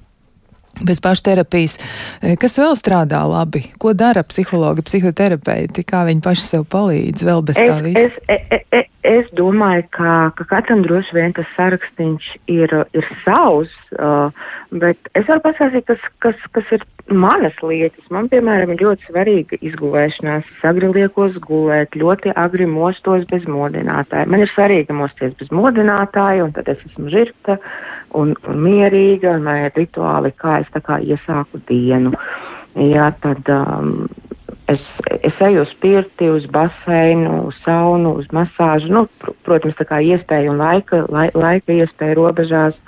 [0.82, 1.78] bez pašterapijas.
[2.22, 3.68] E, kas vēl strādā labi?
[3.82, 5.86] Ko dara psihologi, psihoterapeiti?
[5.86, 8.08] Kā viņi paši sev palīdz vēl bez es, tā visa?
[8.08, 13.08] Es, es, es, e, es domāju, ka, ka katram droši vien tas sarakstiņš ir, ir
[13.26, 14.32] savs, uh,
[14.72, 18.06] bet es varu pastāstīt, kas, kas, kas ir manas lietas.
[18.14, 20.48] Man, piemēram, ir ļoti svarīga izgulēšanās.
[20.48, 24.30] Es agri liekos gulēt, ļoti agri mostos bez modinātāja.
[24.32, 27.60] Man ir svarīgi mosties bez modinātāja, un tad es esmu žirta
[28.18, 32.14] un, un mierīga, un man ir rituāli, kā es kā iesāku dienu.
[32.74, 34.08] Jā, tad um,
[34.72, 34.82] es,
[35.22, 38.90] es eju uz pirti, uz baseinu, uz saunu, uz masāžu.
[38.94, 42.80] Nu, pr protams, tā kā iespēja un laika, lai, laika iespēja robežās.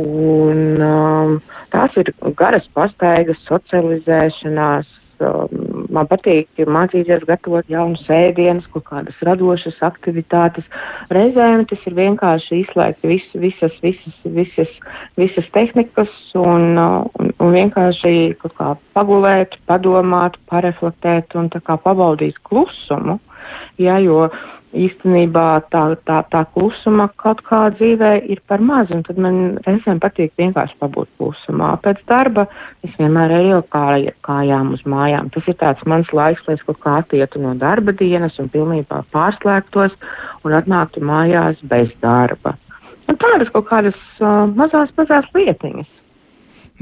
[0.00, 1.36] Un, um,
[1.74, 4.90] tās ir garas pastaigas, socializēšanās.
[5.22, 10.66] Um, man patīk mācīties gatavot jaunu sēdienas, kaut kādas radošas aktivitātes.
[11.14, 14.72] Reizēm tas ir vienkārši izslēgt vis, visas, visas, visas,
[15.20, 22.40] visas tehnikas un, un, un vienkārši kaut kā pagulēt, padomāt, pareflektēt un tā kā pabaudīt
[22.46, 23.20] klusumu.
[23.80, 24.28] Jā, jo
[24.74, 30.00] īstenībā tā, tā, tā klusuma kaut kā dzīvē ir par maz, un tad man reizēm
[30.02, 31.74] patīk vienkārši pabūt klusumā.
[31.84, 32.46] Pēc darba
[32.86, 35.30] es vienmēr eju kāj, kājām uz mājām.
[35.34, 39.04] Tas ir tāds mans laiks, lai es kaut kā attietu no darba dienas un pilnībā
[39.14, 39.96] pārslēgtos
[40.44, 42.56] un atnāktu mājās bez darba.
[43.08, 46.03] Un tādas kaut kādas uh, mazās, mazās lietiņas.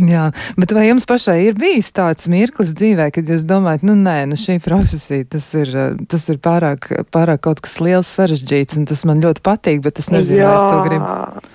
[0.02, 0.28] Jā,
[0.58, 4.38] bet vai jums pašai ir bijis tāds mirklis dzīvē, kad jūs domājat, nu nē, nu
[4.40, 5.70] šī profesija, tas ir,
[6.10, 10.10] tas ir pārāk, pārāk kaut kas liels sarežģīts, un tas man ļoti patīk, bet es
[10.14, 11.46] nezinu, vai es to gribu.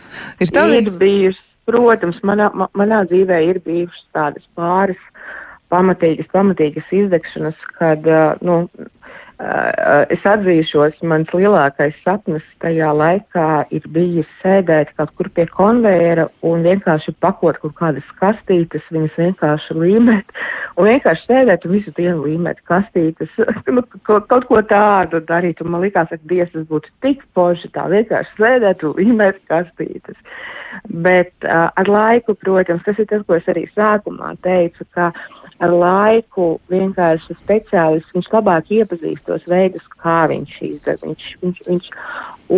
[0.43, 5.01] Ir tā ir bijusi, protams, manā, manā dzīvē ir bijušas tādas pāris
[5.73, 8.07] pamatīgas, pamatīgas izdegšanas, kad,
[8.45, 8.61] nu,
[9.37, 16.65] es atzīšos, mans lielākais sapnis tajā laikā ir bijis sēdēt kaut kur pie konveijera un
[16.65, 20.33] vienkārši pakot kaut kādas kastītes, viņas vienkārši līmēt
[20.77, 23.29] un vienkārši sēdēt un visu dienu līmēt kastītes,
[23.75, 25.61] nu, kaut, ko tādu darīt.
[25.61, 30.17] Un man likās, ka Dievs tas būtu tik poši tā vienkārši sēdēt un līmēt kastītes.
[30.89, 35.11] Bet uh, ar laiku, protams, tas ir tas, ko es arī sākumā teicu, ka
[35.63, 41.01] ar laiku vienkārši speciālists, viņš labāk iepazīst tos veidus, kā viņš izdara.
[41.03, 41.89] Viņš, viņš, viņš,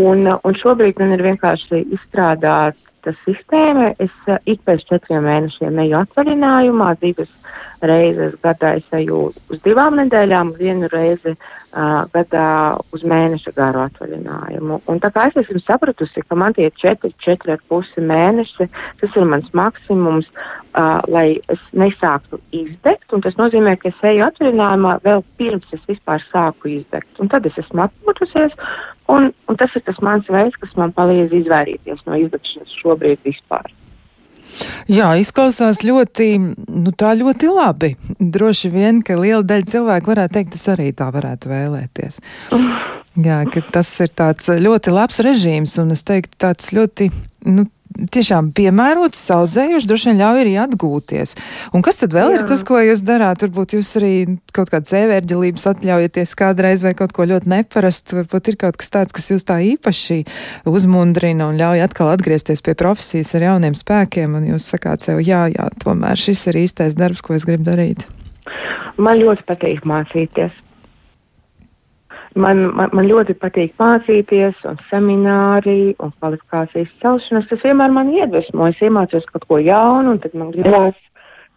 [0.02, 3.94] un, un šobrīd man ir vienkārši izstrādāt tā sistēma.
[4.04, 7.32] Es uh, ik pēc četriem mēnešiem eju atvaļinājumā, divas
[7.86, 12.50] reizes gadā es eju uz divām nedēļām, vienu reizi uh, gadā
[12.96, 14.82] uz mēneša garu atvaļinājumu.
[14.92, 18.70] Un tā kā es esmu sapratusi, ka man tie četri, četri ar pusi mēneši,
[19.02, 24.28] tas ir mans maksimums, uh, lai es nesāktu izdegt, un tas nozīmē, ka es eju
[24.28, 27.12] atvaļinājumā vēl pirms es vispār sāku izdegt.
[27.20, 28.56] Un tad es esmu atpūtusies,
[29.10, 33.72] un, un tas ir tas mans veids, kas man palīdz izvairīties no izdegšanas šobrīd vispār.
[34.90, 37.94] Jā, izklausās ļoti, nu tā ļoti labi.
[38.20, 42.22] Droši vien, ka liela daļa cilvēku varētu teikt, es arī tā varētu vēlēties.
[43.20, 47.10] Jā, ka tas ir tāds ļoti labs režīms un es teiktu tāds ļoti,
[47.50, 51.36] nu, tiešām piemērots, saudzējuši, droši vien ļauj arī atgūties.
[51.76, 52.40] Un kas tad vēl Jā.
[52.40, 53.44] ir tas, ko jūs darāt?
[53.46, 54.14] Varbūt jūs arī
[54.56, 58.20] kaut kādas ēvērģelības atļaujaties kādreiz vai kaut ko ļoti neparastu.
[58.22, 60.22] Varbūt ir kaut kas tāds, kas jūs tā īpaši
[60.70, 65.48] uzmundrina un ļauj atkal atgriezties pie profesijas ar jauniem spēkiem, un jūs sakāt sev, jā,
[65.54, 68.08] jā, tomēr šis ir īstais darbs, ko es gribu darīt.
[69.00, 70.54] Man ļoti patīk mācīties.
[72.38, 77.48] Man, man, man ļoti patīk mācīties, un semināri, un kvalifikācijas celšanas.
[77.50, 78.68] Tas vienmēr man iedvesmo.
[78.70, 80.94] Es iemācos kaut ko jaunu, un tad man gribās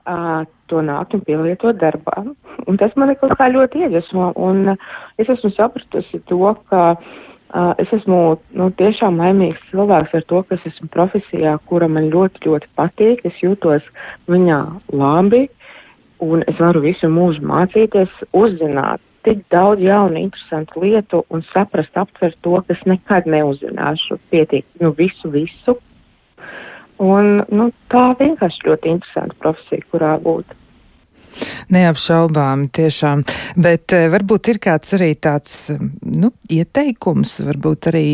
[0.08, 2.24] uh, to nākt un pielietot darbā.
[2.64, 4.32] Un tas man kaut kā ļoti iedvesmo.
[4.40, 4.88] Un uh,
[5.20, 6.40] es esmu sapratusi to,
[6.72, 8.22] ka uh, es esmu
[8.56, 13.24] nu, tiešām laimīgs cilvēks ar to, ka es esmu profesijā, kura man ļoti, ļoti patīk.
[13.28, 13.84] Es jūtos
[14.32, 14.62] viņā
[14.96, 15.44] labi,
[16.24, 22.38] un es varu visu mūžu mācīties, uzzināt tik daudz jaunu, interesantu lietu un saprast, aptvert
[22.44, 25.78] to, kas nekad neuzzināšu pietiek, nu, visu, visu.
[27.02, 30.58] Un, nu, tā vienkārši ļoti interesanta profesija, kurā būt.
[31.72, 33.22] Neapšaubāmi tiešām.
[33.56, 35.54] Bet eh, varbūt ir kāds arī tāds,
[36.02, 38.06] nu, ieteikums, varbūt arī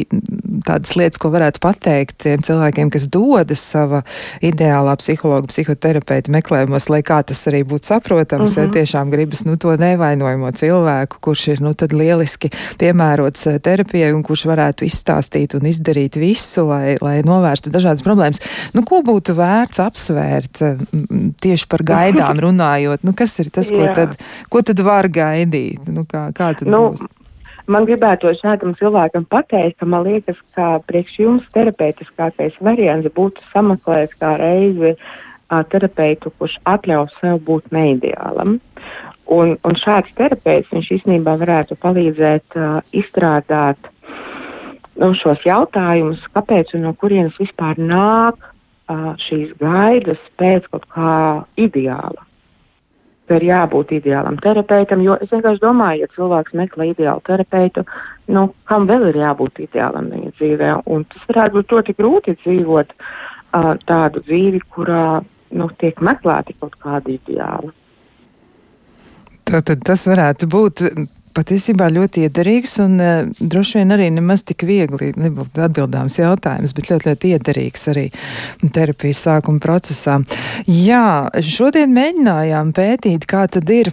[0.66, 4.02] tādas lietas, ko varētu pateikt tiem cilvēkiem, kas dodas sava
[4.44, 8.74] ideālā psihologa, psihoterapeita meklējumos, lai kā tas arī būtu saprotams, ja mhm.
[8.76, 12.50] tiešām gribas, nu, to nevainojamo cilvēku, kurš ir, nu, tad lieliski
[12.80, 18.42] piemērots eh, terapijai un kurš varētu izstāstīt un izdarīt visu, lai, lai novērstu dažādas problēmas.
[18.76, 20.62] Nu, ko būtu vērts apsvērt
[21.42, 23.06] tieši par gaidām runājot?
[23.06, 24.18] Nu, kas ir tas, ko tad,
[24.52, 25.88] ko tad var gaidīt?
[25.92, 27.06] Nu, kā, kā tad nu, būs?
[27.68, 34.14] Man gribētu šādam cilvēkam pateikt, ka man liekas, ka priekš jums terapeitiskākais variants būtu sameklēt
[34.16, 38.56] kā reizi uh, terapeitu, kurš atļaus sev būt neideālam.
[39.28, 43.90] Un, un šāds terapeits, viņš īstenībā varētu palīdzēt uh, izstrādāt
[44.96, 51.18] nu, šos jautājumus, kāpēc un no kurienes vispār nāk uh, šīs gaidas pēc kaut kā
[51.60, 52.27] ideāla
[53.28, 57.84] ka ir jābūt ideālam terapeitam, jo es vienkārši domāju, ja cilvēks meklē ideālu terapeitu,
[58.34, 62.94] nu, kam vēl ir jābūt ideālam viņa dzīvē, un tas varētu būt ļoti grūti dzīvot
[62.96, 65.20] uh, tādu dzīvi, kurā,
[65.60, 67.72] nu, tiek meklēti kaut kādi ideāli.
[69.48, 70.82] Tātad tas varētu būt
[71.38, 76.90] patiesībā ļoti iederīgs un uh, droši vien arī nemaz tik viegli nebūtu atbildāms jautājums, bet
[76.90, 78.08] ļoti, ļoti iederīgs arī
[78.74, 80.18] terapijas sākuma procesā.
[80.66, 83.92] Jā, šodien mēģinājām pētīt, kā tad ir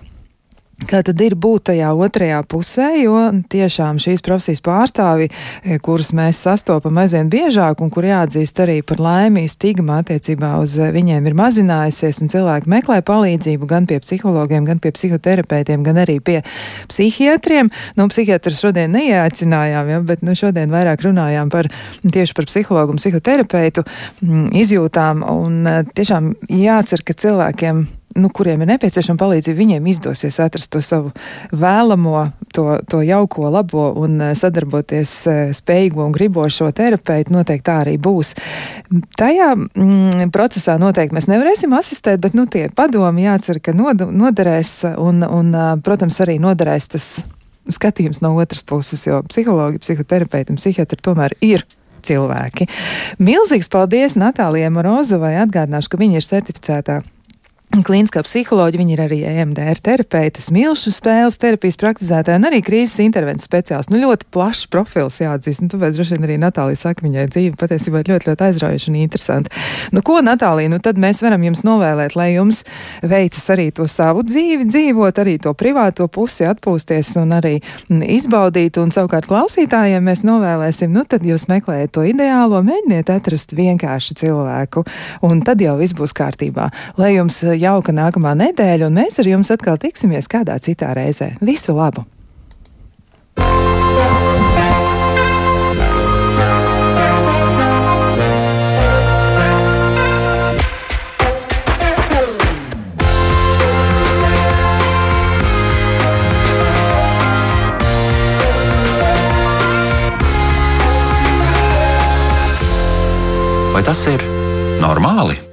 [0.84, 3.16] Kā tad ir būt tajā otrajā pusē, jo
[3.48, 5.30] tiešām šīs profesijas pārstāvi,
[5.64, 10.76] e, kurus mēs sastopam aizvien biežāk un kur jāatzīst arī par laimī stigma attiecībā uz
[10.76, 16.04] e, viņiem ir mazinājusies un cilvēki meklē palīdzību gan pie psihologiem, gan pie psihoterapeitiem, gan
[16.04, 16.42] arī pie
[16.92, 17.72] psihiatriem.
[17.96, 21.72] Nu, psihiatrus šodien neieaicinājām, ja, bet nu, šodien vairāk runājām par
[22.04, 23.88] tieši par psihologu un psihoterapeitu
[24.28, 27.86] m, izjūtām un e, tiešām jācer, ka cilvēkiem
[28.16, 31.12] nu, kuriem ir nepieciešama palīdzība, viņiem izdosies atrast to savu
[31.56, 37.36] vēlamo, to, to jauko, labo un eh, sadarboties eh, spējīgo un gribošo terapeitu.
[37.36, 38.34] Noteikti tā arī būs.
[39.20, 44.78] Tajā mm, procesā noteikti mēs nevarēsim asistēt, bet nu, tie padomi jācer, ka nod, noderēs
[44.96, 47.10] un, un, eh, protams, arī noderēs tas
[47.72, 51.66] skatījums no otras puses, jo psihologi, psihoterapeiti un psihiatri tomēr ir
[52.06, 52.70] cilvēki.
[53.26, 55.36] Milzīgs paldies Natālijai Morozovai.
[55.42, 57.02] Atgādināšu, ka viņa ir certificētā
[57.84, 63.50] Kliniskā psiholoģija, viņa ir arī EMDR terapeite, smilšu spēles terapijas praktizētāja un arī krīzes intervences
[63.50, 63.92] speciālists.
[63.92, 68.04] Nu, ļoti plašs profils jāatzīst, un tāpēc droši vien arī Natālija saka, viņai dzīve patiesībā
[68.04, 69.64] ir ļoti, ļoti aizraujoša un interesanta.
[69.96, 72.62] Nu, ko, Natālija, nu tad mēs varam jums novēlēt, lai jums
[73.04, 77.58] veicas arī to savu dzīvi, dzīvot, arī to privāto pusi atpūsties un arī
[77.90, 84.20] izbaudīt, un savukārt klausītājiem mēs novēlēsim, nu tad jūs meklējat to ideālo, mēģiniet atrast vienkārši
[84.24, 84.86] cilvēku,
[85.28, 86.70] un tad jau viss būs kārtībā.
[87.02, 91.36] Lai jums jauka nākamā nedēļa, un mēs ar jums atkal tiksimies kādā citā reizē.
[91.42, 92.06] Visu labu!
[113.76, 114.22] Vai tas ir
[114.80, 115.45] normāli?